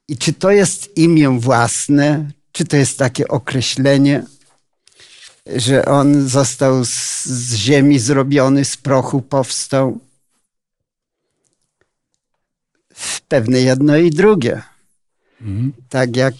I 0.07 0.17
czy 0.17 0.33
to 0.33 0.51
jest 0.51 0.97
imię 0.97 1.39
własne, 1.39 2.31
czy 2.51 2.65
to 2.65 2.77
jest 2.77 2.97
takie 2.97 3.27
określenie, 3.27 4.23
że 5.55 5.85
on 5.85 6.29
został 6.29 6.85
z, 6.85 7.25
z 7.25 7.53
ziemi 7.53 7.99
zrobiony, 7.99 8.65
z 8.65 8.77
prochu 8.77 9.21
powstał? 9.21 9.99
Pewne 13.27 13.61
jedno 13.61 13.97
i 13.97 14.11
drugie. 14.11 14.61
Mhm. 15.41 15.73
Tak 15.89 16.15
jak 16.15 16.33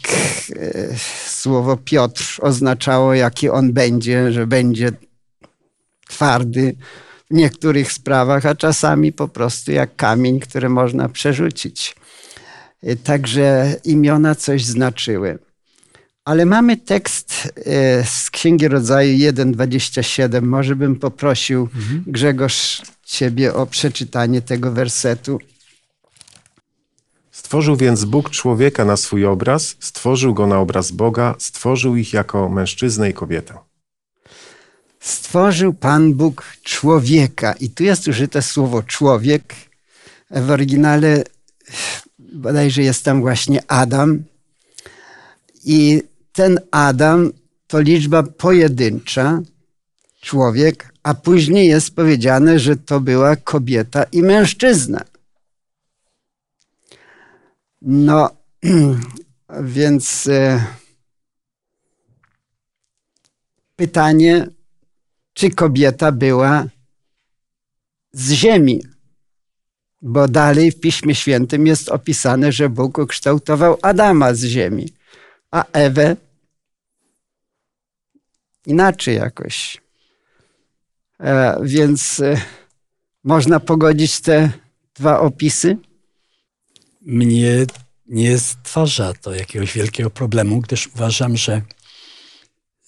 e, 0.55 0.97
słowo 1.27 1.77
Piotr 1.77 2.37
oznaczało, 2.41 3.13
jaki 3.13 3.49
on 3.49 3.73
będzie, 3.73 4.31
że 4.31 4.47
będzie 4.47 4.91
twardy 6.07 6.75
w 7.31 7.33
niektórych 7.33 7.91
sprawach, 7.91 8.45
a 8.45 8.55
czasami 8.55 9.11
po 9.11 9.27
prostu 9.27 9.71
jak 9.71 9.95
kamień, 9.95 10.39
który 10.39 10.69
można 10.69 11.09
przerzucić. 11.09 11.95
E, 12.83 12.95
Także 12.95 13.75
imiona 13.83 14.35
coś 14.35 14.65
znaczyły. 14.65 15.39
Ale 16.25 16.45
mamy 16.45 16.77
tekst 16.77 17.53
e, 17.65 18.05
z 18.05 18.29
Księgi 18.29 18.67
Rodzaju 18.67 19.17
1,27. 19.17 20.41
Może 20.41 20.75
bym 20.75 20.95
poprosił 20.95 21.69
Grzegorz 22.07 22.81
Ciebie 23.03 23.53
o 23.53 23.65
przeczytanie 23.65 24.41
tego 24.41 24.71
wersetu. 24.71 25.39
Stworzył 27.31 27.75
więc 27.75 28.05
Bóg 28.05 28.29
człowieka 28.29 28.85
na 28.85 28.97
swój 28.97 29.25
obraz, 29.25 29.75
stworzył 29.79 30.33
go 30.33 30.47
na 30.47 30.59
obraz 30.59 30.91
Boga, 30.91 31.35
stworzył 31.39 31.95
ich 31.95 32.13
jako 32.13 32.49
mężczyznę 32.49 33.09
i 33.09 33.13
kobietę. 33.13 33.68
Stworzył 34.99 35.73
Pan 35.73 36.13
Bóg 36.13 36.43
człowieka. 36.63 37.53
I 37.53 37.69
tu 37.69 37.83
jest 37.83 38.07
użyte 38.07 38.41
słowo 38.41 38.83
człowiek. 38.83 39.55
W 40.31 40.51
oryginale 40.51 41.23
bodajże 42.19 42.81
jest 42.81 43.03
tam 43.03 43.21
właśnie 43.21 43.71
Adam. 43.71 44.23
I 45.65 46.03
ten 46.33 46.59
Adam 46.71 47.31
to 47.67 47.79
liczba 47.79 48.23
pojedyncza, 48.23 49.41
człowiek, 50.21 50.93
a 51.03 51.13
później 51.13 51.67
jest 51.67 51.95
powiedziane, 51.95 52.59
że 52.59 52.75
to 52.75 52.99
była 52.99 53.35
kobieta 53.35 54.03
i 54.03 54.21
mężczyzna. 54.21 55.01
No, 57.81 58.29
więc 59.77 60.27
e, 60.27 60.65
pytanie, 63.75 64.47
czy 65.39 65.49
kobieta 65.49 66.11
była 66.11 66.65
z 68.11 68.31
ziemi? 68.31 68.83
Bo 70.01 70.27
dalej 70.27 70.71
w 70.71 70.79
Piśmie 70.79 71.15
Świętym 71.15 71.67
jest 71.67 71.89
opisane, 71.89 72.51
że 72.51 72.69
Bóg 72.69 72.97
ukształtował 72.97 73.77
Adama 73.81 74.33
z 74.33 74.43
ziemi, 74.43 74.93
a 75.51 75.63
Ewę 75.71 76.15
inaczej 78.65 79.15
jakoś. 79.15 79.81
E, 81.19 81.59
więc 81.63 82.19
e, 82.19 82.41
można 83.23 83.59
pogodzić 83.59 84.21
te 84.21 84.51
dwa 84.95 85.19
opisy? 85.19 85.77
Mnie 87.01 87.65
nie 88.07 88.39
stwarza 88.39 89.13
to 89.13 89.35
jakiegoś 89.35 89.73
wielkiego 89.73 90.09
problemu, 90.09 90.61
gdyż 90.61 90.87
uważam, 90.87 91.37
że 91.37 91.61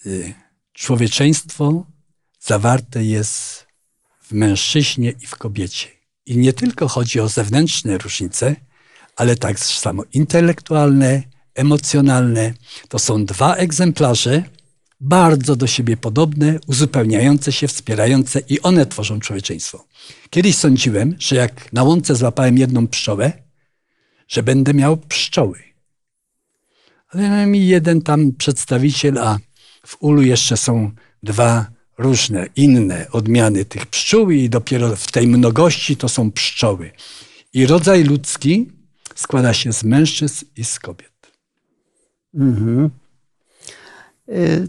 y, 0.06 0.34
człowieczeństwo 0.74 1.91
zawarte 2.42 3.04
jest 3.04 3.68
w 4.22 4.32
mężczyźnie 4.32 5.14
i 5.22 5.28
w 5.28 5.36
kobiecie. 5.36 5.88
I 6.26 6.38
nie 6.38 6.54
tylko 6.54 6.88
chodzi 6.88 7.20
o 7.20 7.28
zewnętrzne 7.28 7.98
różnice, 7.98 8.56
ale 9.16 9.36
tak 9.36 9.60
samo 9.60 10.04
intelektualne, 10.14 11.24
emocjonalne. 11.56 12.54
To 12.90 13.00
są 13.00 13.26
dwa 13.26 13.56
egzemplarze, 13.56 14.44
bardzo 15.00 15.56
do 15.56 15.68
siebie 15.68 15.98
podobne, 15.98 16.60
uzupełniające 16.68 17.52
się, 17.52 17.68
wspierające 17.68 18.40
i 18.40 18.62
one 18.62 18.86
tworzą 18.86 19.20
człowieczeństwo. 19.20 19.86
Kiedyś 20.30 20.56
sądziłem, 20.56 21.16
że 21.20 21.36
jak 21.36 21.74
na 21.74 21.84
łące 21.84 22.16
złapałem 22.16 22.58
jedną 22.58 22.88
pszczołę, 22.88 23.32
że 24.28 24.44
będę 24.44 24.74
miał 24.74 24.98
pszczoły. 24.98 25.60
Ale 27.10 27.30
miałem 27.30 27.56
jeden 27.56 28.02
tam 28.02 28.32
przedstawiciel, 28.32 29.18
a 29.18 29.40
w 29.88 29.98
ulu 30.00 30.22
jeszcze 30.22 30.58
są 30.58 30.92
dwa 31.24 31.72
różne, 32.02 32.48
inne 32.56 33.08
odmiany 33.12 33.66
tych 33.66 33.86
pszczół 33.86 34.32
i 34.32 34.50
dopiero 34.50 34.96
w 34.96 35.12
tej 35.12 35.28
mnogości 35.28 35.98
to 35.98 36.10
są 36.10 36.32
pszczoły. 36.32 36.92
I 37.54 37.68
rodzaj 37.68 38.04
ludzki 38.04 38.72
składa 39.16 39.54
się 39.54 39.74
z 39.74 39.84
mężczyzn 39.84 40.46
i 40.58 40.64
z 40.64 40.80
kobiet. 40.80 41.32
Mhm. 42.34 42.90
Y, 44.30 44.68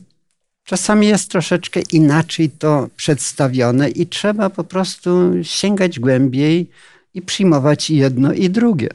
Czasami 0.64 1.06
jest 1.06 1.30
troszeczkę 1.30 1.80
inaczej 1.92 2.50
to 2.50 2.88
przedstawione 2.96 3.90
i 3.90 4.06
trzeba 4.06 4.50
po 4.50 4.64
prostu 4.64 5.30
sięgać 5.42 6.00
głębiej 6.00 6.70
i 7.14 7.22
przyjmować 7.22 7.90
jedno 7.90 8.32
i 8.32 8.50
drugie. 8.50 8.88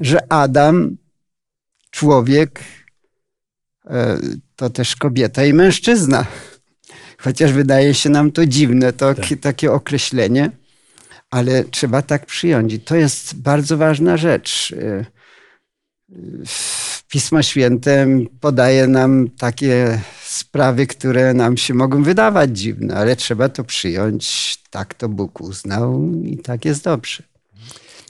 Że 0.00 0.32
Adam, 0.32 0.96
człowiek, 1.90 2.60
e, 3.86 4.18
to 4.56 4.70
też 4.70 4.96
kobieta 4.96 5.44
i 5.44 5.52
mężczyzna. 5.52 6.26
Chociaż 7.18 7.52
wydaje 7.52 7.94
się 7.94 8.10
nam 8.10 8.32
to 8.32 8.46
dziwne, 8.46 8.92
to 8.92 9.14
Tak. 9.14 9.24
takie 9.40 9.72
określenie, 9.72 10.50
ale 11.30 11.64
trzeba 11.64 12.02
tak 12.02 12.26
przyjąć. 12.26 12.72
I 12.72 12.80
to 12.80 12.96
jest 12.96 13.34
bardzo 13.36 13.76
ważna 13.76 14.16
rzecz. 14.16 14.74
E, 14.82 15.04
Pismo 17.08 17.42
Święte 17.42 18.06
podaje 18.40 18.86
nam 18.86 19.28
takie 19.38 20.00
sprawy, 20.24 20.86
które 20.86 21.34
nam 21.34 21.56
się 21.56 21.74
mogą 21.74 22.02
wydawać 22.02 22.58
dziwne, 22.58 22.94
ale 22.96 23.16
trzeba 23.16 23.48
to 23.48 23.64
przyjąć. 23.64 24.56
Tak 24.70 24.94
to 24.94 25.08
Bóg 25.08 25.40
uznał 25.40 26.12
i 26.24 26.38
tak 26.38 26.64
jest 26.64 26.84
dobrze. 26.84 27.22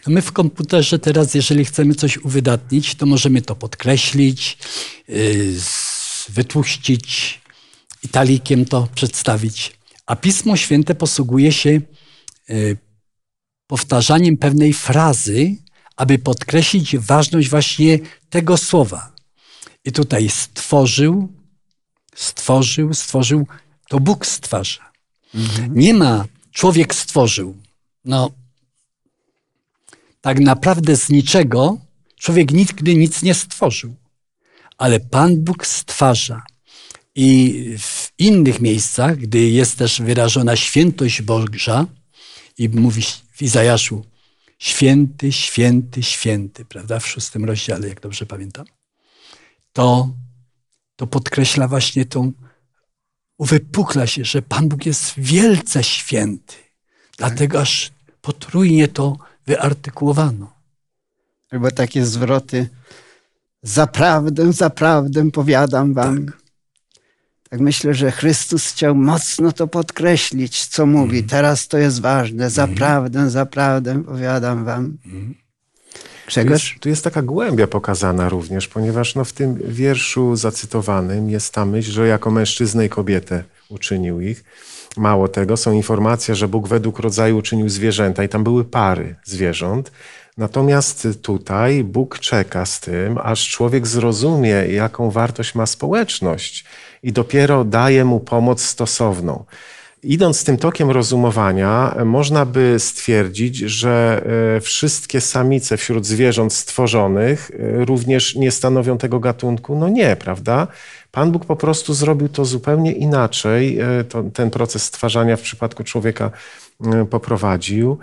A 0.06 0.10
my 0.10 0.22
w 0.22 0.32
komputerze 0.32 0.98
teraz, 0.98 1.34
jeżeli 1.34 1.64
chcemy 1.64 1.94
coś 1.94 2.18
uwydatnić, 2.18 2.94
to 2.94 3.06
możemy 3.06 3.42
to 3.42 3.54
podkreślić, 3.56 4.58
z- 5.58 6.30
wytłuścić, 6.30 7.40
italikiem 8.04 8.64
to 8.64 8.88
przedstawić. 8.94 9.78
A 10.06 10.16
Pismo 10.16 10.56
Święte 10.56 10.94
posługuje 10.94 11.52
się 11.52 11.80
yy, 12.48 12.76
powtarzaniem 13.66 14.36
pewnej 14.36 14.72
frazy, 14.72 15.56
aby 15.96 16.18
podkreślić 16.18 16.98
ważność 16.98 17.48
właśnie 17.48 17.98
tego 18.30 18.56
słowa. 18.56 19.12
I 19.84 19.92
tutaj 19.92 20.28
stworzył, 20.28 21.28
stworzył, 22.14 22.94
stworzył, 22.94 23.46
to 23.88 24.00
Bóg 24.00 24.26
stwarza. 24.26 24.92
Nie 25.70 25.94
ma 25.94 26.24
człowiek 26.52 26.94
stworzył. 26.94 27.56
No, 28.04 28.30
tak 30.20 30.40
naprawdę 30.40 30.96
z 30.96 31.08
niczego 31.08 31.78
człowiek 32.16 32.50
nigdy 32.50 32.94
nic 32.94 33.22
nie 33.22 33.34
stworzył. 33.34 33.94
Ale 34.78 35.00
Pan 35.00 35.44
Bóg 35.44 35.66
stwarza. 35.66 36.42
I 37.14 37.76
w 37.78 38.12
innych 38.18 38.60
miejscach, 38.60 39.16
gdy 39.16 39.40
jest 39.40 39.78
też 39.78 40.02
wyrażona 40.02 40.56
świętość 40.56 41.22
Boża, 41.22 41.86
i 42.58 42.68
mówi 42.68 43.02
w 43.32 43.42
Izajaszu 43.42 44.04
święty, 44.58 45.32
święty, 45.32 46.02
święty, 46.02 46.64
prawda? 46.64 47.00
W 47.00 47.06
szóstym 47.06 47.44
rozdziale, 47.44 47.88
jak 47.88 48.00
dobrze 48.00 48.26
pamiętam. 48.26 48.66
To, 49.72 50.10
to 50.96 51.06
podkreśla 51.06 51.68
właśnie 51.68 52.04
tą, 52.04 52.32
uwypukla 53.38 54.06
się, 54.06 54.24
że 54.24 54.42
Pan 54.42 54.68
Bóg 54.68 54.86
jest 54.86 55.14
wielce 55.16 55.84
święty. 55.84 56.54
Dlatego 57.18 57.60
aż 57.60 57.92
potrójnie 58.22 58.88
to 58.88 59.16
wyartykułowano. 59.46 60.54
Albo 61.50 61.70
takie 61.70 62.06
zwroty, 62.06 62.68
zaprawdę, 63.62 64.52
zaprawdę 64.52 65.30
powiadam 65.30 65.94
wam. 65.94 66.26
Tak. 66.26 66.43
Tak. 67.54 67.60
myślę, 67.60 67.94
że 67.94 68.12
Chrystus 68.12 68.72
chciał 68.72 68.94
mocno 68.94 69.52
to 69.52 69.66
podkreślić, 69.66 70.66
co 70.66 70.86
mówi. 70.86 71.18
Mm. 71.18 71.28
Teraz 71.28 71.68
to 71.68 71.78
jest 71.78 72.00
ważne. 72.00 72.50
Zaprawdę, 72.50 73.18
mm. 73.18 73.30
zaprawdę 73.30 74.02
powiadam 74.02 74.64
wam. 74.64 74.98
Mm. 75.06 75.34
Grzegorz? 76.26 76.62
Tu 76.62 76.68
jest, 76.68 76.82
tu 76.82 76.88
jest 76.88 77.04
taka 77.04 77.22
głębia 77.22 77.66
pokazana 77.66 78.28
również, 78.28 78.68
ponieważ 78.68 79.14
no, 79.14 79.24
w 79.24 79.32
tym 79.32 79.58
wierszu 79.68 80.36
zacytowanym 80.36 81.30
jest 81.30 81.54
ta 81.54 81.64
myśl, 81.64 81.90
że 81.90 82.06
jako 82.08 82.30
mężczyznę 82.30 82.86
i 82.86 82.88
kobietę 82.88 83.44
uczynił 83.68 84.20
ich. 84.20 84.44
Mało 84.96 85.28
tego, 85.28 85.56
są 85.56 85.72
informacje, 85.72 86.34
że 86.34 86.48
Bóg 86.48 86.68
według 86.68 86.98
rodzaju 86.98 87.38
uczynił 87.38 87.68
zwierzęta 87.68 88.24
i 88.24 88.28
tam 88.28 88.44
były 88.44 88.64
pary 88.64 89.14
zwierząt. 89.24 89.92
Natomiast 90.36 91.08
tutaj 91.22 91.84
Bóg 91.84 92.18
czeka 92.18 92.66
z 92.66 92.80
tym, 92.80 93.18
aż 93.22 93.48
człowiek 93.48 93.86
zrozumie, 93.86 94.50
jaką 94.50 95.10
wartość 95.10 95.54
ma 95.54 95.66
społeczność 95.66 96.64
i 97.04 97.12
dopiero 97.12 97.64
daje 97.64 98.04
mu 98.04 98.20
pomoc 98.20 98.62
stosowną. 98.62 99.44
Idąc 100.02 100.44
tym 100.44 100.56
tokiem 100.56 100.90
rozumowania, 100.90 101.94
można 102.04 102.46
by 102.46 102.76
stwierdzić, 102.78 103.56
że 103.56 104.22
e, 104.56 104.60
wszystkie 104.60 105.20
samice 105.20 105.76
wśród 105.76 106.06
zwierząt 106.06 106.52
stworzonych 106.52 107.50
e, 107.50 107.84
również 107.84 108.34
nie 108.34 108.50
stanowią 108.50 108.98
tego 108.98 109.20
gatunku. 109.20 109.78
No 109.78 109.88
nie, 109.88 110.16
prawda? 110.16 110.66
Pan 111.12 111.32
Bóg 111.32 111.44
po 111.44 111.56
prostu 111.56 111.94
zrobił 111.94 112.28
to 112.28 112.44
zupełnie 112.44 112.92
inaczej. 112.92 113.78
E, 113.78 114.04
to, 114.04 114.22
ten 114.22 114.50
proces 114.50 114.82
stwarzania 114.82 115.36
w 115.36 115.40
przypadku 115.40 115.84
człowieka 115.84 116.30
poprowadził. 117.10 117.98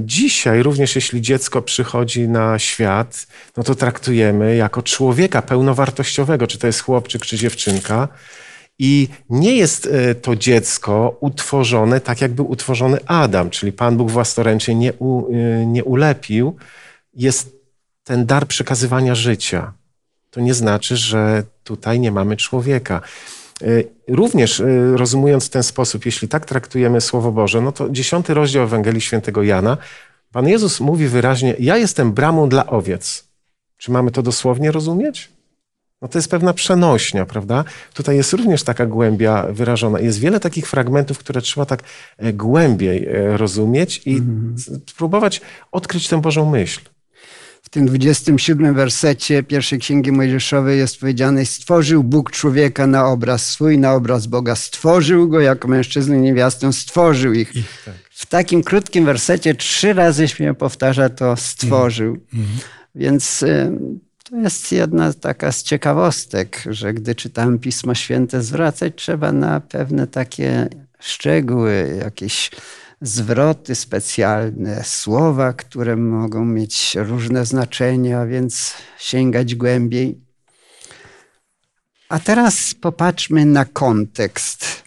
Dzisiaj, 0.00 0.62
również 0.62 0.94
jeśli 0.94 1.22
dziecko 1.22 1.62
przychodzi 1.62 2.28
na 2.28 2.58
świat, 2.58 3.26
no 3.56 3.62
to 3.62 3.74
traktujemy 3.74 4.56
jako 4.56 4.82
człowieka 4.82 5.42
pełnowartościowego, 5.42 6.46
czy 6.46 6.58
to 6.58 6.66
jest 6.66 6.80
chłopczyk, 6.80 7.22
czy 7.22 7.36
dziewczynka. 7.36 8.08
I 8.78 9.08
nie 9.30 9.56
jest 9.56 9.86
e, 9.86 10.14
to 10.14 10.36
dziecko 10.36 11.16
utworzone 11.20 12.00
tak, 12.00 12.20
jak 12.20 12.32
był 12.32 12.50
utworzony 12.50 12.98
Adam, 13.06 13.50
czyli 13.50 13.72
Pan 13.72 13.96
Bóg 13.96 14.10
własnoręcznie 14.10 14.74
nie, 14.74 14.92
u, 14.92 15.34
e, 15.34 15.66
nie 15.66 15.84
ulepił. 15.84 16.56
Jest 17.14 17.56
ten 18.04 18.26
dar 18.26 18.46
przekazywania 18.46 19.14
życia. 19.14 19.72
To 20.30 20.40
nie 20.40 20.54
znaczy, 20.54 20.96
że 20.96 21.42
tutaj 21.64 22.00
nie 22.00 22.12
mamy 22.12 22.36
człowieka. 22.36 23.00
E, 23.62 23.66
również 24.08 24.62
rozumując 24.94 25.46
w 25.46 25.50
ten 25.50 25.62
sposób, 25.62 26.06
jeśli 26.06 26.28
tak 26.28 26.46
traktujemy 26.46 27.00
Słowo 27.00 27.32
Boże, 27.32 27.60
no 27.60 27.72
to 27.72 27.90
dziesiąty 27.90 28.34
rozdział 28.34 28.64
Ewangelii 28.64 29.00
Świętego 29.00 29.42
Jana, 29.42 29.76
Pan 30.32 30.48
Jezus 30.48 30.80
mówi 30.80 31.08
wyraźnie: 31.08 31.54
Ja 31.58 31.76
jestem 31.76 32.12
bramą 32.12 32.48
dla 32.48 32.66
owiec. 32.66 33.28
Czy 33.76 33.90
mamy 33.90 34.10
to 34.10 34.22
dosłownie 34.22 34.72
rozumieć? 34.72 35.30
No 36.02 36.08
to 36.08 36.18
jest 36.18 36.30
pewna 36.30 36.54
przenośnia, 36.54 37.26
prawda? 37.26 37.64
Tutaj 37.94 38.16
jest 38.16 38.32
również 38.32 38.62
taka 38.62 38.86
głębia 38.86 39.46
wyrażona. 39.50 40.00
Jest 40.00 40.18
wiele 40.18 40.40
takich 40.40 40.68
fragmentów, 40.68 41.18
które 41.18 41.40
trzeba 41.40 41.66
tak 41.66 41.82
e, 42.16 42.32
głębiej 42.32 43.06
e, 43.06 43.36
rozumieć 43.36 44.02
i 44.06 44.16
mm. 44.16 44.56
spróbować 44.86 45.40
odkryć 45.72 46.08
tę 46.08 46.20
Bożą 46.20 46.50
myśl. 46.50 46.80
W 47.62 47.68
tym 47.68 47.86
27 47.86 48.74
wersecie 48.74 49.42
pierwszej 49.42 49.78
Księgi 49.78 50.12
Mojżeszowej 50.12 50.78
jest 50.78 51.00
powiedziane 51.00 51.46
stworzył 51.46 52.04
Bóg 52.04 52.30
człowieka 52.30 52.86
na 52.86 53.06
obraz 53.06 53.48
swój, 53.48 53.78
na 53.78 53.94
obraz 53.94 54.26
Boga. 54.26 54.56
Stworzył 54.56 55.28
go 55.28 55.40
jako 55.40 55.68
mężczyznę 55.68 56.16
i 56.16 56.20
niewiastę, 56.20 56.72
stworzył 56.72 57.32
ich. 57.32 57.56
ich 57.56 57.82
tak. 57.84 57.94
W 58.10 58.26
takim 58.26 58.62
krótkim 58.62 59.04
wersecie 59.04 59.54
trzy 59.54 59.92
razy 59.92 60.28
się 60.28 60.54
powtarza 60.54 61.08
to 61.08 61.36
stworzył. 61.36 62.18
Mm. 62.34 62.46
Więc 62.94 63.44
to 64.30 64.36
jest 64.36 64.72
jedna 64.72 65.12
taka 65.12 65.52
z 65.52 65.62
ciekawostek, 65.62 66.64
że 66.70 66.94
gdy 66.94 67.14
czytamy 67.14 67.58
Pismo 67.58 67.94
Święte, 67.94 68.42
zwracać 68.42 68.92
trzeba 68.96 69.32
na 69.32 69.60
pewne 69.60 70.06
takie 70.06 70.68
szczegóły, 71.00 71.98
jakieś 72.04 72.50
zwroty 73.00 73.74
specjalne, 73.74 74.84
słowa, 74.84 75.52
które 75.52 75.96
mogą 75.96 76.44
mieć 76.44 76.94
różne 76.94 77.46
znaczenia, 77.46 78.26
więc 78.26 78.74
sięgać 78.98 79.54
głębiej. 79.54 80.20
A 82.08 82.18
teraz 82.18 82.74
popatrzmy 82.74 83.44
na 83.44 83.64
kontekst. 83.64 84.82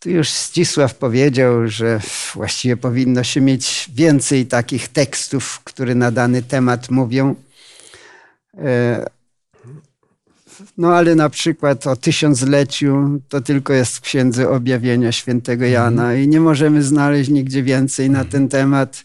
Tu 0.00 0.10
już 0.10 0.30
Zdzisław 0.30 0.94
powiedział, 0.94 1.68
że 1.68 2.00
właściwie 2.34 2.76
powinno 2.76 3.24
się 3.24 3.40
mieć 3.40 3.90
więcej 3.94 4.46
takich 4.46 4.88
tekstów, 4.88 5.60
które 5.64 5.94
na 5.94 6.10
dany 6.10 6.42
temat 6.42 6.90
mówią. 6.90 7.34
No 10.78 10.94
ale 10.94 11.14
na 11.14 11.28
przykład 11.28 11.86
o 11.86 11.96
tysiącleciu 11.96 13.20
to 13.28 13.40
tylko 13.40 13.72
jest 13.72 13.96
w 13.96 14.00
Księdze 14.00 14.50
Objawienia 14.50 15.12
Świętego 15.12 15.64
Jana 15.64 16.14
i 16.14 16.28
nie 16.28 16.40
możemy 16.40 16.82
znaleźć 16.82 17.30
nigdzie 17.30 17.62
więcej 17.62 18.10
na 18.10 18.24
ten 18.24 18.48
temat. 18.48 19.02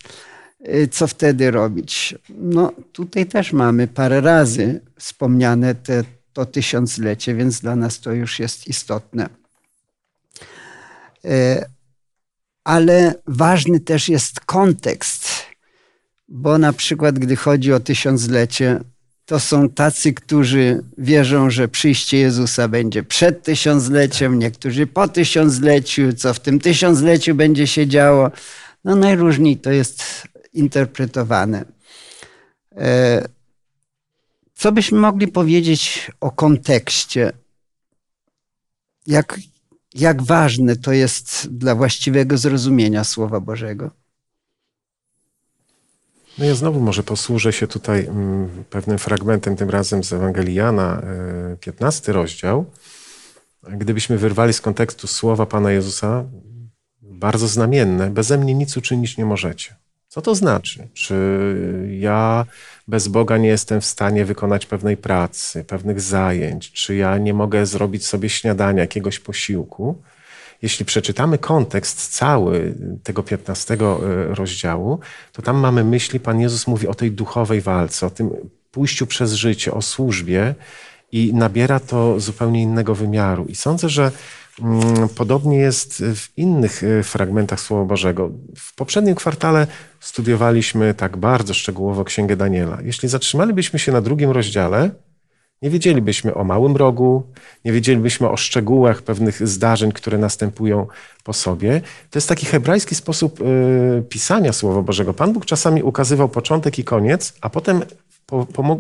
E, 0.62 0.88
co 0.88 1.08
wtedy 1.08 1.52
robić? 1.52 2.16
No 2.30 2.72
tutaj 2.92 3.26
też 3.26 3.54
mamy 3.54 3.88
parę 3.88 4.22
razy 4.22 4.82
wspomniane 5.00 5.76
te, 5.76 6.04
to 6.34 6.46
tysiąclecie, 6.46 7.36
więc 7.36 7.60
dla 7.60 7.76
nas 7.76 8.00
to 8.00 8.12
już 8.12 8.40
jest 8.40 8.68
istotne. 8.68 9.30
E, 11.26 11.66
ale 12.64 13.16
ważny 13.28 13.80
też 13.80 14.10
jest 14.10 14.40
kontekst, 14.40 15.30
bo 16.28 16.58
na 16.58 16.74
przykład, 16.74 17.20
gdy 17.20 17.36
chodzi 17.36 17.74
o 17.74 17.80
tysiąclecie, 17.80 18.80
to 19.28 19.40
są 19.40 19.70
tacy, 19.70 20.14
którzy 20.14 20.84
wierzą, 20.98 21.50
że 21.50 21.68
przyjście 21.68 22.18
Jezusa 22.18 22.68
będzie 22.68 23.04
przed 23.04 23.44
tysiącleciem, 23.44 24.40
niektórzy 24.40 24.88
po 24.88 25.08
tysiącleciu, 25.08 26.14
co 26.14 26.34
w 26.34 26.40
tym 26.40 26.60
tysiącleciu 26.60 27.36
będzie 27.36 27.68
się 27.68 27.88
działo. 27.88 28.32
No 28.84 28.96
najróżniej 28.96 29.58
to 29.58 29.72
jest 29.72 30.04
interpretowane. 30.54 31.66
E, 32.78 33.28
co 34.56 34.72
byśmy 34.72 35.00
mogli 35.00 35.28
powiedzieć 35.28 36.12
o 36.22 36.32
kontekście? 36.32 37.32
Jak, 39.08 39.40
jak 39.94 40.24
ważne 40.24 40.76
to 40.76 40.92
jest 40.92 41.48
dla 41.52 41.76
właściwego 41.76 42.38
zrozumienia 42.38 43.04
Słowa 43.04 43.40
Bożego. 43.40 43.92
No 46.38 46.46
ja 46.46 46.56
znowu 46.56 46.80
może 46.80 47.04
posłużę 47.04 47.54
się 47.54 47.68
tutaj 47.68 48.06
mm, 48.06 48.64
pewnym 48.70 48.98
fragmentem, 48.98 49.56
tym 49.56 49.70
razem 49.70 50.04
z 50.04 50.14
Ewangelii 50.14 50.56
Jana, 50.56 51.02
15 51.60 52.12
e, 52.12 52.16
rozdział. 52.16 52.66
Gdybyśmy 53.64 54.18
wyrwali 54.18 54.54
z 54.54 54.62
kontekstu 54.62 55.08
słowa 55.08 55.46
Pana 55.46 55.72
Jezusa, 55.72 56.24
bardzo 57.02 57.48
znamienne, 57.48 58.10
beze 58.10 58.38
mnie 58.38 58.54
nic 58.54 58.78
uczynić 58.78 59.18
nie 59.18 59.26
możecie. 59.26 59.76
Co 60.08 60.22
to 60.22 60.36
znaczy? 60.36 60.88
Czy 60.94 61.16
ja 62.00 62.46
bez 62.88 63.08
Boga 63.08 63.38
nie 63.38 63.48
jestem 63.48 63.82
w 63.82 63.86
stanie 63.86 64.26
wykonać 64.26 64.66
pewnej 64.66 64.98
pracy, 64.98 65.64
pewnych 65.64 66.02
zajęć? 66.02 66.72
Czy 66.72 66.96
ja 66.96 67.18
nie 67.18 67.34
mogę 67.34 67.66
zrobić 67.66 68.06
sobie 68.06 68.30
śniadania, 68.30 68.82
jakiegoś 68.82 69.20
posiłku? 69.20 70.02
Jeśli 70.62 70.86
przeczytamy 70.86 71.38
kontekst 71.38 72.10
cały 72.10 72.76
tego 73.04 73.24
15 73.24 73.74
e, 73.74 73.78
rozdziału, 74.36 75.00
to 75.34 75.42
tam 75.42 75.58
mamy 75.58 75.84
myśli, 75.84 76.20
Pan 76.20 76.40
Jezus 76.40 76.68
mówi 76.68 76.88
o 76.88 76.94
tej 76.94 77.12
duchowej 77.12 77.62
walce, 77.62 78.06
o 78.08 78.10
tym 78.10 78.30
pójściu 78.72 79.08
przez 79.08 79.34
życie, 79.34 79.74
o 79.74 79.82
służbie 79.82 80.56
i 81.12 81.34
nabiera 81.34 81.80
to 81.80 82.20
zupełnie 82.20 82.62
innego 82.62 82.96
wymiaru. 82.96 83.46
I 83.46 83.56
sądzę, 83.56 83.90
że 83.90 84.12
Mm, 84.62 85.10
podobnie 85.10 85.58
jest 85.58 86.04
w 86.16 86.38
innych 86.38 86.84
e, 86.84 87.04
fragmentach 87.04 87.60
Słowa 87.60 87.86
Bożego. 87.86 88.32
W 88.56 88.76
poprzednim 88.76 89.16
kwartale 89.16 89.68
studiowaliśmy 90.00 90.94
tak 90.94 91.18
bardzo 91.18 91.54
szczegółowo 91.54 92.04
Księgę 92.04 92.36
Daniela. 92.36 92.78
Jeśli 92.84 93.10
zatrzymalibyśmy 93.10 93.80
się 93.80 93.92
na 93.92 94.02
drugim 94.02 94.32
rozdziale, 94.32 94.90
nie 95.62 95.70
wiedzielibyśmy 95.70 96.34
o 96.34 96.44
małym 96.44 96.76
rogu, 96.76 97.24
nie 97.66 97.72
wiedzielibyśmy 97.72 98.30
o 98.30 98.38
szczegółach 98.38 99.02
pewnych 99.02 99.48
zdarzeń, 99.48 99.92
które 99.92 100.18
następują 100.18 100.88
po 101.24 101.34
sobie. 101.34 101.82
To 102.10 102.18
jest 102.18 102.30
taki 102.30 102.46
hebrajski 102.46 102.96
sposób 102.96 103.40
e, 103.42 104.02
pisania 104.02 104.54
Słowa 104.54 104.82
Bożego. 104.82 105.14
Pan 105.14 105.34
Bóg 105.34 105.46
czasami 105.46 105.84
ukazywał 105.84 106.30
początek 106.30 106.80
i 106.80 106.84
koniec, 106.84 107.34
a 107.42 107.50
potem 107.50 107.82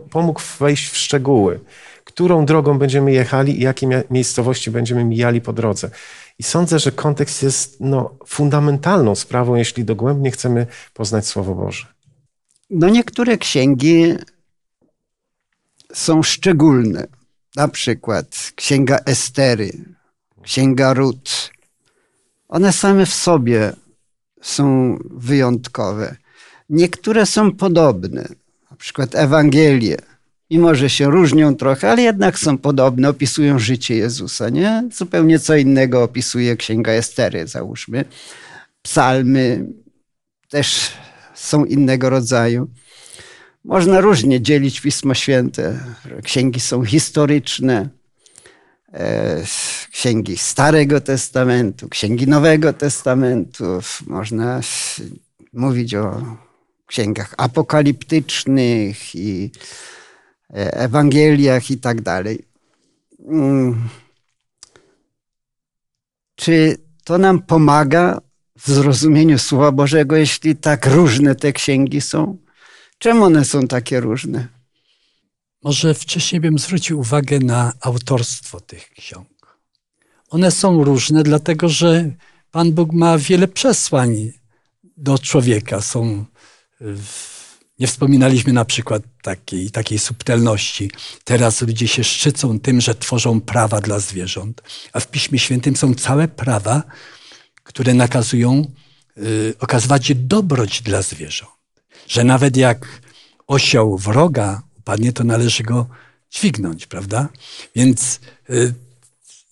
pomógł 0.09 0.41
wejść 0.59 0.89
w 0.89 0.97
szczegóły 0.97 1.59
którą 2.07 2.45
drogą 2.45 2.77
będziemy 2.77 3.11
jechali 3.11 3.59
i 3.59 3.63
jakie 3.63 4.03
miejscowości 4.09 4.71
będziemy 4.71 5.03
mijali 5.05 5.41
po 5.41 5.53
drodze. 5.53 5.89
I 6.39 6.43
sądzę, 6.43 6.79
że 6.79 6.91
kontekst 6.91 7.43
jest 7.43 7.77
no, 7.79 8.15
fundamentalną 8.25 9.15
sprawą, 9.15 9.55
jeśli 9.55 9.85
dogłębnie 9.85 10.31
chcemy 10.31 10.67
poznać 10.93 11.25
Słowo 11.25 11.55
Boże. 11.55 11.85
No 12.69 12.89
niektóre 12.89 13.37
księgi 13.37 14.15
są 15.93 16.23
szczególne. 16.23 17.07
Na 17.55 17.67
przykład 17.67 18.51
Księga 18.55 18.99
Estery, 19.05 19.71
Księga 20.43 20.93
Rut. 20.93 21.51
One 22.49 22.73
same 22.73 23.05
w 23.05 23.13
sobie 23.13 23.73
są 24.41 24.97
wyjątkowe. 25.09 26.15
Niektóre 26.69 27.25
są 27.25 27.51
podobne, 27.51 28.27
na 28.71 28.77
przykład 28.77 29.15
Ewangelie. 29.15 29.97
Mimo, 30.51 30.75
że 30.75 30.89
się 30.89 31.11
różnią 31.11 31.55
trochę, 31.55 31.91
ale 31.91 32.01
jednak 32.01 32.39
są 32.39 32.57
podobne, 32.57 33.09
opisują 33.09 33.59
życie 33.59 33.95
Jezusa, 33.95 34.49
nie? 34.49 34.83
Zupełnie 34.93 35.39
co 35.39 35.55
innego 35.55 36.03
opisuje 36.03 36.55
Księga 36.55 36.91
Estery, 36.91 37.47
załóżmy. 37.47 38.05
Psalmy 38.81 39.65
też 40.49 40.91
są 41.35 41.65
innego 41.65 42.09
rodzaju. 42.09 42.67
Można 43.67 44.01
różnie 44.01 44.41
dzielić 44.41 44.81
Pismo 44.81 45.13
Święte. 45.13 45.79
Księgi 46.23 46.59
są 46.59 46.85
historyczne, 46.85 47.89
e, 48.93 49.43
księgi 49.91 50.37
Starego 50.37 51.01
Testamentu, 51.01 51.89
księgi 51.89 52.27
Nowego 52.27 52.73
Testamentu. 52.73 53.79
Można 54.05 54.61
mówić 55.53 55.95
o 55.95 56.21
księgach 56.85 57.33
apokaliptycznych 57.37 59.15
i 59.15 59.51
e, 60.49 60.73
Ewangeliach 60.73 61.71
i 61.71 61.77
tak 61.77 62.01
dalej. 62.01 62.45
Mm. 63.27 63.89
Czy 66.35 66.77
to 67.03 67.17
nam 67.17 67.41
pomaga 67.41 68.21
w 68.59 68.71
zrozumieniu 68.71 69.39
Słowa 69.39 69.71
Bożego, 69.71 70.15
jeśli 70.15 70.55
tak 70.55 70.85
różne 70.85 71.35
te 71.35 71.53
księgi 71.53 72.01
są? 72.01 72.46
Czemu 72.97 73.23
one 73.23 73.45
są 73.45 73.67
takie 73.67 73.99
różne? 73.99 74.47
Może 75.63 75.93
wcześniej 75.93 76.41
bym 76.41 76.59
zwrócił 76.59 76.99
uwagę 76.99 77.39
na 77.39 77.73
autorstwo 77.81 78.59
tych 78.59 78.89
ksiąg. 78.89 79.57
One 80.29 80.51
są 80.51 80.83
różne, 80.83 81.23
dlatego 81.23 81.69
że 81.69 82.11
Pan 82.51 82.71
Bóg 82.71 82.93
ma 82.93 83.17
wiele 83.17 83.47
przesłań 83.47 84.31
do 84.97 85.19
człowieka. 85.19 85.81
Są, 85.81 86.25
nie 87.79 87.87
wspominaliśmy 87.87 88.53
na 88.53 88.65
przykład 88.65 89.03
takiej, 89.21 89.71
takiej 89.71 89.99
subtelności. 89.99 90.91
Teraz 91.23 91.61
ludzie 91.61 91.87
się 91.87 92.03
szczycą 92.03 92.59
tym, 92.59 92.81
że 92.81 92.95
tworzą 92.95 93.41
prawa 93.41 93.81
dla 93.81 93.99
zwierząt, 93.99 94.61
a 94.93 94.99
w 94.99 95.07
Piśmie 95.07 95.39
Świętym 95.39 95.75
są 95.75 95.93
całe 95.93 96.27
prawa, 96.27 96.83
które 97.63 97.93
nakazują 97.93 98.71
y, 99.17 99.53
okazywać 99.59 100.15
dobroć 100.15 100.81
dla 100.81 101.01
zwierząt. 101.01 101.56
Że 102.07 102.23
nawet 102.23 102.57
jak 102.57 103.01
osioł 103.47 103.97
wroga 103.97 104.61
upadnie, 104.77 105.13
to 105.13 105.23
należy 105.23 105.63
go 105.63 105.87
dźwignąć, 106.31 106.85
prawda? 106.85 107.29
Więc 107.75 108.19
y, 108.49 108.73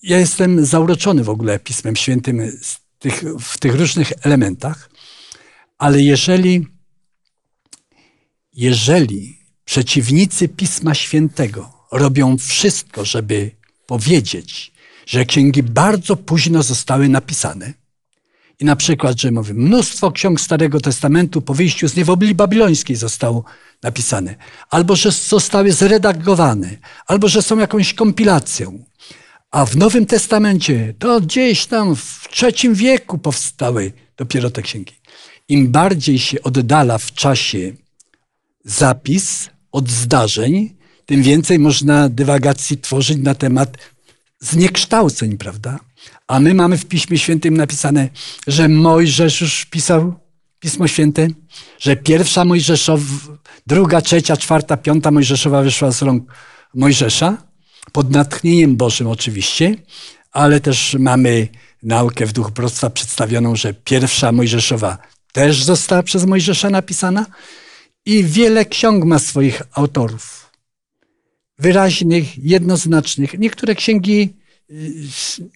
ja 0.04 0.20
jestem 0.20 0.66
zauroczony 0.66 1.24
w 1.24 1.30
ogóle 1.30 1.60
Pismem 1.60 1.96
Świętym 1.96 2.52
tych, 3.00 3.24
w 3.40 3.58
tych 3.58 3.76
różnych 3.76 4.14
elementach, 4.22 4.90
ale 5.78 6.02
jeżeli, 6.02 6.68
jeżeli 8.54 9.40
przeciwnicy 9.66 10.48
Pisma 10.48 10.94
Świętego 10.94 11.74
robią 11.92 12.38
wszystko, 12.38 13.06
żeby 13.06 13.52
powiedzieć, 13.86 14.72
że 15.06 15.26
księgi 15.26 15.64
bardzo 15.64 16.16
późno 16.16 16.64
zostały 16.64 17.10
napisane, 17.10 17.74
i 18.60 18.66
na 18.66 18.76
przykład, 18.76 19.22
że 19.22 19.32
mówię, 19.32 19.54
mnóstwo 19.54 20.12
ksiąg 20.12 20.42
Starego 20.42 20.82
Testamentu 20.82 21.42
po 21.42 21.54
wyjściu 21.54 21.88
z 21.88 21.96
niewoli 21.96 22.36
babilońskiej 22.36 22.96
zostało 22.96 23.44
napisane, 23.84 24.36
albo 24.70 24.96
że 24.96 25.12
zostały 25.12 25.72
zredagowane, 25.72 26.78
albo 27.08 27.28
że 27.28 27.42
są 27.42 27.60
jakąś 27.60 27.94
kompilacją. 27.94 28.84
A 29.52 29.66
w 29.66 29.78
Nowym 29.78 30.06
Testamencie 30.06 30.94
to 31.00 31.22
gdzieś 31.22 31.66
tam 31.66 31.96
w 31.96 32.28
trzecim 32.32 32.74
wieku 32.74 33.18
powstały 33.18 33.92
dopiero 34.18 34.50
te 34.50 34.62
księgi. 34.62 34.94
Im 35.48 35.72
bardziej 35.72 36.20
się 36.20 36.42
oddala 36.42 36.98
w 36.98 37.14
czasie 37.14 37.74
zapis 38.66 39.50
od 39.72 39.90
zdarzeń, 39.90 40.76
tym 41.06 41.24
więcej 41.24 41.60
można 41.60 42.10
dywagacji 42.10 42.78
tworzyć 42.78 43.18
na 43.18 43.36
temat 43.36 43.78
zniekształceń, 44.40 45.38
prawda? 45.38 45.80
A 46.28 46.40
my 46.40 46.54
mamy 46.54 46.78
w 46.78 46.86
Piśmie 46.86 47.18
Świętym 47.18 47.58
napisane, 47.58 48.10
że 48.48 48.70
Mojżesz 48.70 49.42
już 49.42 49.66
pisał 49.66 50.14
Pismo 50.60 50.88
Święte, 50.88 51.28
że 51.80 51.96
pierwsza 51.96 52.46
Mojżeszowa, 52.46 53.04
druga, 53.68 54.02
trzecia, 54.02 54.38
czwarta, 54.38 54.78
piąta 54.78 55.12
Mojżeszowa 55.12 55.62
wyszła 55.62 55.92
z 55.92 56.02
rąk 56.02 56.34
Mojżesza, 56.74 57.38
pod 57.92 58.12
natchnieniem 58.12 58.76
Bożym 58.76 59.08
oczywiście, 59.08 59.76
ale 60.32 60.60
też 60.60 60.96
mamy 61.00 61.48
naukę 61.84 62.26
w 62.26 62.34
duchu 62.34 62.52
proroctwa 62.52 62.90
przedstawioną, 62.90 63.56
że 63.56 63.74
pierwsza 63.74 64.32
Mojżeszowa 64.32 64.98
też 65.32 65.64
została 65.64 66.04
przez 66.04 66.26
Mojżesza 66.26 66.70
napisana 66.70 67.26
i 68.06 68.24
wiele 68.24 68.66
ksiąg 68.66 69.06
ma 69.06 69.20
swoich 69.20 69.62
autorów. 69.74 70.52
Wyraźnych, 71.60 72.38
jednoznacznych. 72.38 73.40
Niektóre 73.40 73.76
księgi 73.76 74.34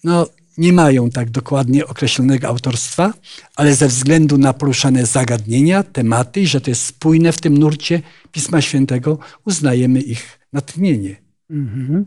no, 0.04 0.28
nie 0.58 0.74
mają 0.74 1.10
tak 1.10 1.30
dokładnie 1.30 1.88
określonego 1.88 2.48
autorstwa, 2.48 3.14
ale 3.56 3.76
ze 3.76 3.88
względu 3.88 4.38
na 4.38 4.54
poruszane 4.54 5.06
zagadnienia, 5.06 5.84
tematy 5.84 6.42
i 6.42 6.48
że 6.48 6.62
to 6.62 6.72
jest 6.72 6.86
spójne 6.86 7.32
w 7.32 7.42
tym 7.42 7.58
nurcie 7.58 8.02
Pisma 8.32 8.62
Świętego, 8.62 9.20
uznajemy 9.46 10.02
ich 10.02 10.40
natchnienie. 10.54 11.16
Mhm. 11.50 12.06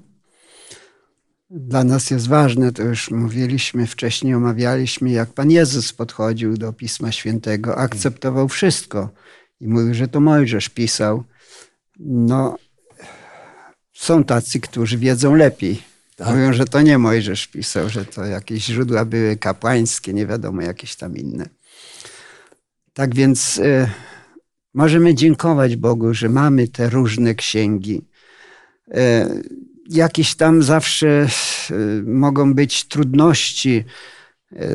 Dla 1.51 1.85
nas 1.85 2.11
jest 2.11 2.29
ważne, 2.29 2.73
to 2.73 2.83
już 2.83 3.11
mówiliśmy 3.11 3.87
wcześniej, 3.87 4.35
omawialiśmy, 4.35 5.11
jak 5.11 5.33
Pan 5.33 5.51
Jezus 5.51 5.93
podchodził 5.93 6.57
do 6.57 6.73
Pisma 6.73 7.13
Świętego, 7.13 7.77
akceptował 7.79 8.49
wszystko 8.49 9.11
i 9.61 9.69
mówił, 9.69 9.95
że 9.95 10.09
to 10.09 10.21
Mojżesz 10.21 10.69
pisał. 10.69 11.25
No, 12.01 12.57
są 13.93 14.25
tacy, 14.25 14.61
którzy 14.61 14.99
wiedzą 14.99 15.35
lepiej 15.35 15.92
tak? 16.17 16.29
Mówią, 16.29 16.53
że 16.53 16.65
to 16.65 16.83
nie 16.83 16.99
Mojżesz 16.99 17.47
pisał, 17.47 17.89
że 17.89 18.05
to 18.05 18.25
jakieś 18.25 18.65
źródła 18.65 19.05
były 19.05 19.37
kapłańskie, 19.37 20.13
nie 20.13 20.27
wiadomo, 20.27 20.63
jakieś 20.63 20.97
tam 20.97 21.17
inne. 21.17 21.49
Tak 22.95 23.15
więc 23.15 23.59
y, 23.59 23.89
możemy 24.75 25.15
dziękować 25.15 25.77
Bogu, 25.77 26.15
że 26.15 26.29
mamy 26.29 26.69
te 26.69 26.91
różne 26.91 27.35
księgi. 27.35 28.05
Y, 28.89 28.93
jakieś 29.89 30.35
tam 30.35 30.63
zawsze 30.63 31.27
y, 31.71 32.03
mogą 32.07 32.55
być 32.55 32.85
trudności 32.85 33.85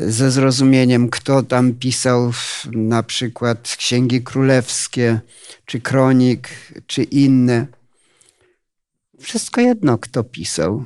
ze 0.06 0.30
zrozumieniem, 0.30 1.10
kto 1.10 1.42
tam 1.42 1.74
pisał 1.74 2.32
na 2.72 3.02
przykład 3.02 3.76
księgi 3.78 4.22
królewskie, 4.22 5.20
czy 5.64 5.80
kronik, 5.80 6.48
czy 6.86 7.02
inne. 7.02 7.66
Wszystko 9.20 9.60
jedno, 9.60 9.98
kto 9.98 10.24
pisał 10.24 10.84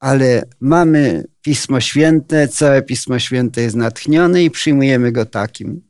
ale 0.00 0.44
mamy 0.60 1.24
Pismo 1.42 1.80
Święte, 1.80 2.48
całe 2.48 2.82
Pismo 2.82 3.18
Święte 3.18 3.60
jest 3.60 3.76
natchnione 3.76 4.44
i 4.44 4.50
przyjmujemy 4.50 5.12
go 5.12 5.26
takim. 5.26 5.88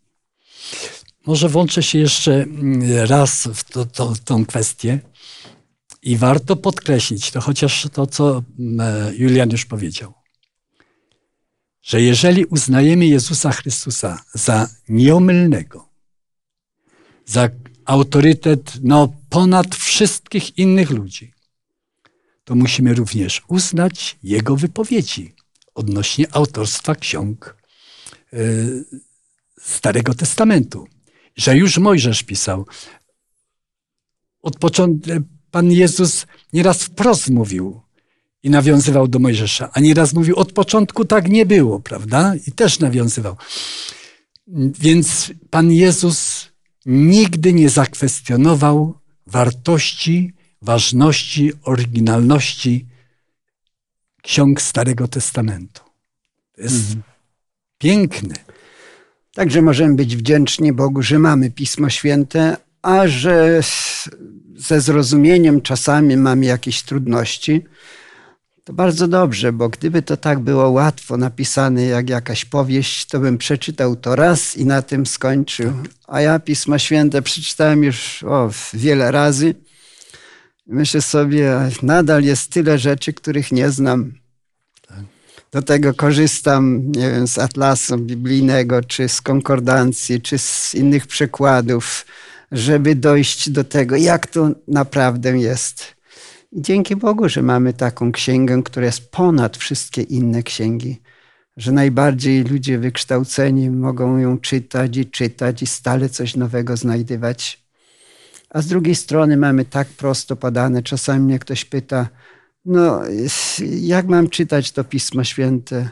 Może 1.26 1.48
włączę 1.48 1.82
się 1.82 1.98
jeszcze 1.98 2.32
mm, 2.42 3.06
raz 3.06 3.48
w 3.54 3.64
to, 3.64 3.84
to, 3.86 4.12
tą 4.24 4.46
kwestię 4.46 5.00
i 6.02 6.16
warto 6.16 6.56
podkreślić 6.56 7.30
to, 7.30 7.40
chociaż 7.40 7.88
to, 7.92 8.06
co 8.06 8.42
mm, 8.58 8.80
e, 8.80 9.14
Julian 9.14 9.50
już 9.50 9.64
powiedział, 9.64 10.14
że 11.82 12.02
jeżeli 12.02 12.44
uznajemy 12.44 13.06
Jezusa 13.06 13.52
Chrystusa 13.52 14.24
za 14.34 14.68
nieomylnego, 14.88 15.88
za 17.26 17.48
autorytet 17.84 18.72
no, 18.82 19.12
ponad 19.30 19.74
wszystkich 19.74 20.58
innych 20.58 20.90
ludzi, 20.90 21.32
to 22.48 22.54
musimy 22.54 22.94
również 22.94 23.42
uznać 23.48 24.18
jego 24.22 24.56
wypowiedzi 24.56 25.34
odnośnie 25.74 26.26
autorstwa 26.34 26.94
ksiąg 26.94 27.56
e, 28.32 28.36
Starego 29.60 30.14
Testamentu. 30.14 30.86
Że 31.36 31.56
już 31.56 31.78
Mojżesz 31.78 32.22
pisał. 32.22 32.66
Od 34.42 34.58
początku 34.58 35.10
Pan 35.50 35.72
Jezus 35.72 36.26
nieraz 36.52 36.82
wprost 36.82 37.30
mówił 37.30 37.80
i 38.42 38.50
nawiązywał 38.50 39.08
do 39.08 39.18
Mojżesza, 39.18 39.70
a 39.72 39.80
nieraz 39.80 40.14
mówił, 40.14 40.36
od 40.36 40.52
początku 40.52 41.04
tak 41.04 41.28
nie 41.28 41.46
było, 41.46 41.80
prawda? 41.80 42.34
I 42.46 42.52
też 42.52 42.78
nawiązywał. 42.78 43.36
Więc 44.80 45.32
Pan 45.50 45.72
Jezus 45.72 46.48
nigdy 46.86 47.52
nie 47.52 47.70
zakwestionował 47.70 48.94
wartości 49.26 50.37
ważności, 50.62 51.52
oryginalności 51.62 52.86
ksiąg 54.22 54.62
Starego 54.62 55.08
Testamentu. 55.08 55.82
To 56.56 56.62
jest 56.62 56.86
mhm. 56.86 57.02
piękne. 57.78 58.34
Także 59.34 59.62
możemy 59.62 59.94
być 59.94 60.16
wdzięczni 60.16 60.72
Bogu, 60.72 61.02
że 61.02 61.18
mamy 61.18 61.50
Pismo 61.50 61.90
Święte, 61.90 62.56
a 62.82 63.08
że 63.08 63.60
ze 64.56 64.80
zrozumieniem 64.80 65.62
czasami 65.62 66.16
mamy 66.16 66.46
jakieś 66.46 66.82
trudności, 66.82 67.64
to 68.68 68.72
bardzo 68.72 69.08
dobrze, 69.08 69.52
bo 69.52 69.68
gdyby 69.68 70.02
to 70.02 70.16
tak 70.16 70.38
było 70.38 70.70
łatwo 70.70 71.16
napisane 71.16 71.84
jak 71.84 72.10
jakaś 72.10 72.44
powieść, 72.44 73.06
to 73.06 73.20
bym 73.20 73.38
przeczytał 73.38 73.96
to 73.96 74.16
raz 74.16 74.56
i 74.56 74.66
na 74.66 74.82
tym 74.82 75.06
skończył. 75.06 75.72
A 76.06 76.20
ja 76.20 76.38
Pismo 76.38 76.78
Święte 76.78 77.22
przeczytałem 77.22 77.84
już 77.84 78.22
o, 78.22 78.50
wiele 78.74 79.10
razy. 79.10 79.54
Myślę 80.68 81.02
sobie, 81.02 81.70
nadal 81.82 82.22
jest 82.22 82.52
tyle 82.52 82.78
rzeczy, 82.78 83.12
których 83.12 83.52
nie 83.52 83.70
znam. 83.70 84.12
Do 85.52 85.62
tego 85.62 85.94
korzystam, 85.94 86.92
nie 86.92 87.10
wiem, 87.10 87.28
z 87.28 87.38
atlasu 87.38 87.98
biblijnego, 87.98 88.82
czy 88.82 89.08
z 89.08 89.20
konkordancji, 89.20 90.20
czy 90.20 90.38
z 90.38 90.74
innych 90.74 91.06
przekładów, 91.06 92.06
żeby 92.52 92.94
dojść 92.94 93.50
do 93.50 93.64
tego, 93.64 93.96
jak 93.96 94.26
to 94.26 94.50
naprawdę 94.68 95.38
jest. 95.38 95.84
I 96.52 96.62
dzięki 96.62 96.96
Bogu, 96.96 97.28
że 97.28 97.42
mamy 97.42 97.72
taką 97.72 98.12
księgę, 98.12 98.62
która 98.64 98.86
jest 98.86 99.10
ponad 99.10 99.56
wszystkie 99.56 100.02
inne 100.02 100.42
księgi, 100.42 101.00
że 101.56 101.72
najbardziej 101.72 102.44
ludzie 102.44 102.78
wykształceni 102.78 103.70
mogą 103.70 104.18
ją 104.18 104.38
czytać 104.38 104.96
i 104.96 105.06
czytać 105.06 105.62
i 105.62 105.66
stale 105.66 106.08
coś 106.08 106.36
nowego 106.36 106.76
znajdywać. 106.76 107.67
A 108.50 108.62
z 108.62 108.66
drugiej 108.66 108.94
strony 108.94 109.36
mamy 109.36 109.64
tak 109.64 109.88
prosto 109.88 110.36
podane. 110.36 110.82
Czasami 110.82 111.20
mnie 111.20 111.38
ktoś 111.38 111.64
pyta, 111.64 112.08
no 112.64 113.02
jak 113.80 114.06
mam 114.06 114.28
czytać 114.28 114.72
to 114.72 114.84
Pismo 114.84 115.24
Święte? 115.24 115.88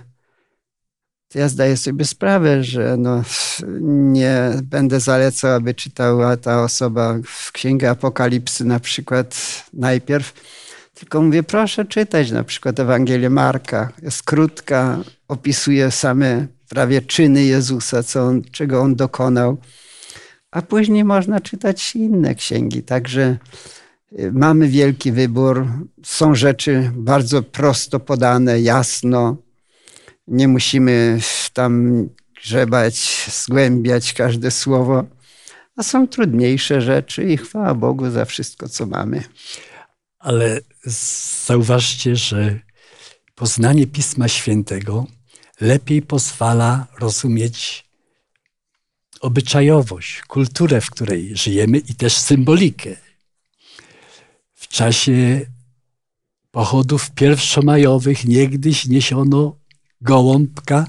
To 1.28 1.38
ja 1.38 1.48
zdaję 1.48 1.76
sobie 1.76 2.04
sprawę, 2.04 2.64
że 2.64 2.96
no, 2.96 3.22
nie 3.88 4.50
będę 4.62 5.00
zalecał, 5.00 5.52
aby 5.52 5.74
czytała 5.74 6.36
ta 6.36 6.62
osoba 6.62 7.18
w 7.24 7.52
Księgę 7.52 7.90
Apokalipsy 7.90 8.64
na 8.64 8.80
przykład 8.80 9.36
najpierw, 9.72 10.32
tylko 10.94 11.22
mówię, 11.22 11.42
proszę 11.42 11.84
czytać 11.84 12.30
na 12.30 12.44
przykład 12.44 12.80
Ewangelię 12.80 13.30
Marka. 13.30 13.92
Jest 14.02 14.22
krótka, 14.22 14.98
opisuje 15.28 15.90
same 15.90 16.46
prawie 16.68 17.02
czyny 17.02 17.44
Jezusa, 17.44 18.02
co 18.02 18.22
on, 18.22 18.42
czego 18.42 18.80
on 18.80 18.94
dokonał. 18.94 19.58
A 20.56 20.62
później 20.62 21.04
można 21.04 21.40
czytać 21.40 21.96
inne 21.96 22.34
księgi. 22.34 22.82
Także 22.82 23.38
y, 24.18 24.32
mamy 24.32 24.68
wielki 24.68 25.12
wybór. 25.12 25.66
Są 26.04 26.34
rzeczy 26.34 26.90
bardzo 26.94 27.42
prosto 27.42 28.00
podane, 28.00 28.60
jasno. 28.60 29.36
Nie 30.28 30.48
musimy 30.48 31.18
tam 31.52 32.02
grzebać, 32.42 33.26
zgłębiać 33.32 34.12
każde 34.12 34.50
słowo. 34.50 35.04
A 35.76 35.82
są 35.82 36.08
trudniejsze 36.08 36.80
rzeczy 36.80 37.24
i 37.24 37.36
chwała 37.36 37.74
Bogu 37.74 38.10
za 38.10 38.24
wszystko, 38.24 38.68
co 38.68 38.86
mamy. 38.86 39.22
Ale 40.18 40.60
zauważcie, 41.46 42.16
że 42.16 42.60
poznanie 43.34 43.86
Pisma 43.86 44.28
Świętego 44.28 45.06
lepiej 45.60 46.02
pozwala 46.02 46.86
rozumieć 46.98 47.85
obyczajowość, 49.20 50.22
kulturę, 50.22 50.80
w 50.80 50.90
której 50.90 51.36
żyjemy 51.36 51.78
i 51.78 51.94
też 51.94 52.16
symbolikę. 52.16 52.96
W 54.54 54.68
czasie 54.68 55.46
pochodów 56.50 57.10
pierwszomajowych 57.10 58.24
niegdyś 58.24 58.86
niesiono 58.86 59.56
gołąbka 60.00 60.86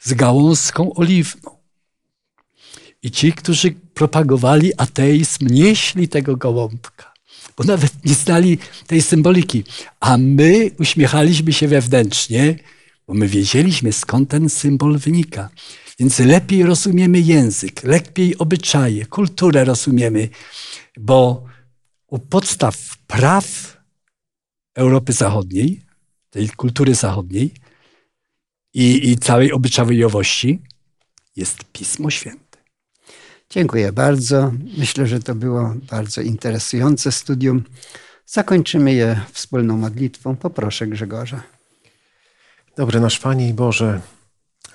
z 0.00 0.14
gałązką 0.14 0.94
oliwną. 0.94 1.50
I 3.02 3.10
ci, 3.10 3.32
którzy 3.32 3.70
propagowali 3.70 4.72
ateizm, 4.76 5.46
nieśli 5.46 6.08
tego 6.08 6.36
gołąbka, 6.36 7.12
bo 7.56 7.64
nawet 7.64 8.04
nie 8.04 8.14
znali 8.14 8.58
tej 8.86 9.02
symboliki. 9.02 9.64
A 10.00 10.16
my 10.18 10.70
uśmiechaliśmy 10.78 11.52
się 11.52 11.68
wewnętrznie, 11.68 12.58
bo 13.06 13.14
my 13.14 13.28
wiedzieliśmy, 13.28 13.92
skąd 13.92 14.30
ten 14.30 14.48
symbol 14.48 14.98
wynika. 14.98 15.48
Więc 16.00 16.18
lepiej 16.18 16.62
rozumiemy 16.62 17.20
język, 17.20 17.82
lepiej 17.82 18.38
obyczaje, 18.38 19.06
kulturę 19.06 19.64
rozumiemy, 19.64 20.28
bo 20.98 21.44
u 22.06 22.18
podstaw 22.18 22.98
praw 23.06 23.76
Europy 24.74 25.12
Zachodniej, 25.12 25.82
tej 26.30 26.48
kultury 26.48 26.94
zachodniej 26.94 27.54
i, 28.74 29.10
i 29.10 29.18
całej 29.18 29.52
obyczajowości 29.52 30.62
jest 31.36 31.64
Pismo 31.72 32.10
Święte. 32.10 32.58
Dziękuję 33.50 33.92
bardzo. 33.92 34.52
Myślę, 34.78 35.06
że 35.06 35.20
to 35.20 35.34
było 35.34 35.74
bardzo 35.90 36.20
interesujące 36.20 37.12
studium. 37.12 37.64
Zakończymy 38.26 38.92
je 38.92 39.20
wspólną 39.32 39.76
modlitwą. 39.76 40.36
Poproszę 40.36 40.86
Grzegorza. 40.86 41.42
Dobry 42.76 43.00
nasz 43.00 43.18
Panie 43.18 43.48
i 43.48 43.54
Boże, 43.54 44.00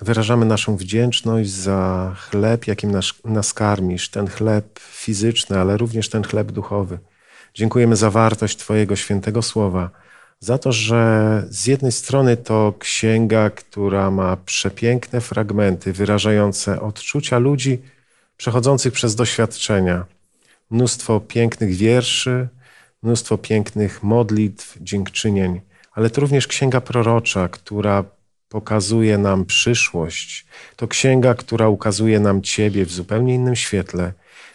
Wyrażamy 0.00 0.46
naszą 0.46 0.76
wdzięczność 0.76 1.50
za 1.50 2.14
chleb, 2.18 2.66
jakim 2.66 2.90
nas, 2.90 3.12
nas 3.24 3.54
karmisz, 3.54 4.08
ten 4.08 4.28
chleb 4.28 4.78
fizyczny, 4.78 5.58
ale 5.58 5.76
również 5.76 6.08
ten 6.08 6.22
chleb 6.22 6.52
duchowy. 6.52 6.98
Dziękujemy 7.54 7.96
za 7.96 8.10
wartość 8.10 8.56
Twojego 8.56 8.96
świętego 8.96 9.42
słowa, 9.42 9.90
za 10.40 10.58
to, 10.58 10.72
że 10.72 11.44
z 11.50 11.66
jednej 11.66 11.92
strony 11.92 12.36
to 12.36 12.74
księga, 12.78 13.50
która 13.50 14.10
ma 14.10 14.36
przepiękne 14.36 15.20
fragmenty 15.20 15.92
wyrażające 15.92 16.80
odczucia 16.80 17.38
ludzi 17.38 17.82
przechodzących 18.36 18.92
przez 18.92 19.14
doświadczenia, 19.14 20.04
mnóstwo 20.70 21.20
pięknych 21.20 21.74
wierszy, 21.74 22.48
mnóstwo 23.02 23.38
pięknych 23.38 24.02
modlitw, 24.02 24.78
dziękczynień, 24.80 25.60
ale 25.92 26.10
to 26.10 26.20
również 26.20 26.46
księga 26.46 26.80
prorocza, 26.80 27.48
która 27.48 28.04
pokazuje 28.48 29.18
nam 29.18 29.44
przyszłość. 29.44 30.46
To 30.76 30.88
księga, 30.88 31.34
która 31.34 31.68
ukazuje 31.68 32.20
nam 32.20 32.42
Ciebie 32.42 32.86
w 32.86 32.92
zupełnie 32.92 33.34
innym 33.34 33.56
świetle. 33.56 34.12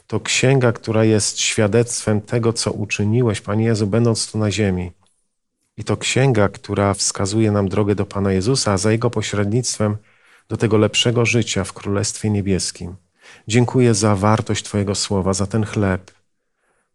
To 0.08 0.20
księga, 0.20 0.72
która 0.72 1.04
jest 1.04 1.40
świadectwem 1.40 2.22
tego, 2.22 2.54
co 2.54 2.72
uczyniłeś, 2.72 3.42
Panie 3.42 3.66
Jezu, 3.66 3.88
będąc 3.88 4.32
tu 4.32 4.38
na 4.38 4.52
ziemi. 4.52 4.92
I 5.78 5.84
to 5.84 5.98
księga, 5.98 6.50
która 6.50 6.94
wskazuje 6.94 7.52
nam 7.52 7.70
drogę 7.70 7.96
do 7.96 8.06
Pana 8.06 8.32
Jezusa, 8.32 8.74
a 8.74 8.78
za 8.78 8.92
Jego 8.92 9.10
pośrednictwem 9.10 9.98
do 10.50 10.58
tego 10.58 10.78
lepszego 10.78 11.26
życia 11.26 11.64
w 11.64 11.74
Królestwie 11.74 12.30
Niebieskim. 12.30 12.96
Dziękuję 13.48 13.94
za 13.94 14.16
wartość 14.16 14.64
Twojego 14.64 14.96
słowa, 14.96 15.34
za 15.34 15.48
ten 15.48 15.66
chleb, 15.66 16.12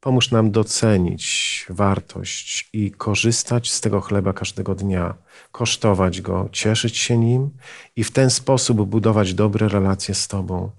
Pomóż 0.01 0.31
nam 0.31 0.51
docenić 0.51 1.67
wartość 1.71 2.69
i 2.73 2.91
korzystać 2.91 3.73
z 3.73 3.81
tego 3.81 4.01
chleba 4.01 4.33
każdego 4.33 4.75
dnia, 4.75 5.15
kosztować 5.53 6.21
go, 6.21 6.49
cieszyć 6.53 6.99
się 6.99 7.19
nim 7.19 7.51
i 7.97 8.05
w 8.05 8.11
ten 8.11 8.31
sposób 8.31 8.89
budować 8.89 9.35
dobre 9.35 9.69
relacje 9.69 10.15
z 10.15 10.29
Tobą. 10.29 10.71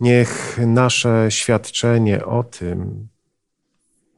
Niech 0.00 0.58
nasze 0.66 1.26
świadczenie 1.30 2.24
o 2.24 2.44
tym, 2.44 3.08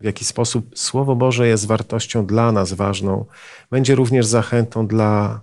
w 0.01 0.05
jaki 0.05 0.25
sposób 0.25 0.79
Słowo 0.79 1.17
Boże 1.17 1.49
jest 1.49 1.67
wartością 1.67 2.27
dla 2.27 2.53
nas 2.53 2.73
ważną, 2.73 3.25
będzie 3.71 3.95
również 3.95 4.27
zachętą 4.27 4.87
dla 4.87 5.41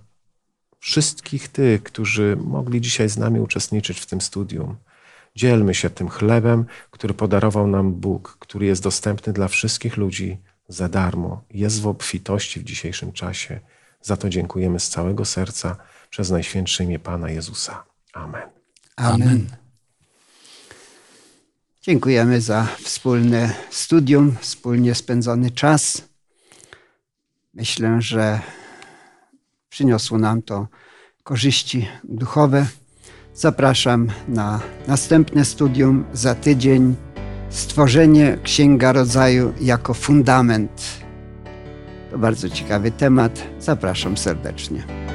wszystkich 0.78 1.48
tych, 1.48 1.82
którzy 1.82 2.36
mogli 2.44 2.80
dzisiaj 2.80 3.08
z 3.08 3.18
nami 3.18 3.40
uczestniczyć 3.40 4.00
w 4.00 4.06
tym 4.06 4.20
studium. 4.20 4.76
Dzielmy 5.36 5.74
się 5.74 5.90
tym 5.90 6.08
chlebem, 6.08 6.66
który 6.90 7.14
podarował 7.14 7.66
nam 7.66 7.94
Bóg, 7.94 8.36
który 8.40 8.66
jest 8.66 8.82
dostępny 8.82 9.32
dla 9.32 9.48
wszystkich 9.48 9.96
ludzi 9.96 10.38
za 10.68 10.88
darmo. 10.88 11.44
Jest 11.50 11.80
w 11.80 11.86
obfitości 11.86 12.60
w 12.60 12.64
dzisiejszym 12.64 13.12
czasie. 13.12 13.60
Za 14.02 14.16
to 14.16 14.28
dziękujemy 14.28 14.80
z 14.80 14.88
całego 14.88 15.24
serca 15.24 15.76
przez 16.10 16.30
Najświętsze 16.30 16.84
imię 16.84 16.98
Pana 16.98 17.30
Jezusa. 17.30 17.84
Amen. 18.12 18.48
Amen. 18.96 19.46
Dziękujemy 21.82 22.40
za 22.40 22.66
wspólne 22.82 23.54
studium, 23.70 24.36
wspólnie 24.40 24.94
spędzony 24.94 25.50
czas. 25.50 26.08
Myślę, 27.54 28.02
że 28.02 28.40
przyniosło 29.68 30.18
nam 30.18 30.42
to 30.42 30.68
korzyści 31.22 31.88
duchowe. 32.04 32.66
Zapraszam 33.38 34.08
na 34.28 34.60
następne 34.86 35.44
studium 35.44 36.04
za 36.12 36.34
tydzień. 36.34 36.96
Stworzenie 37.50 38.38
Księga 38.42 38.92
Rodzaju 38.92 39.52
jako 39.60 39.94
fundament. 39.94 40.82
To 42.10 42.18
bardzo 42.18 42.48
ciekawy 42.48 42.90
temat. 42.90 43.42
Zapraszam 43.60 44.16
serdecznie. 44.16 45.07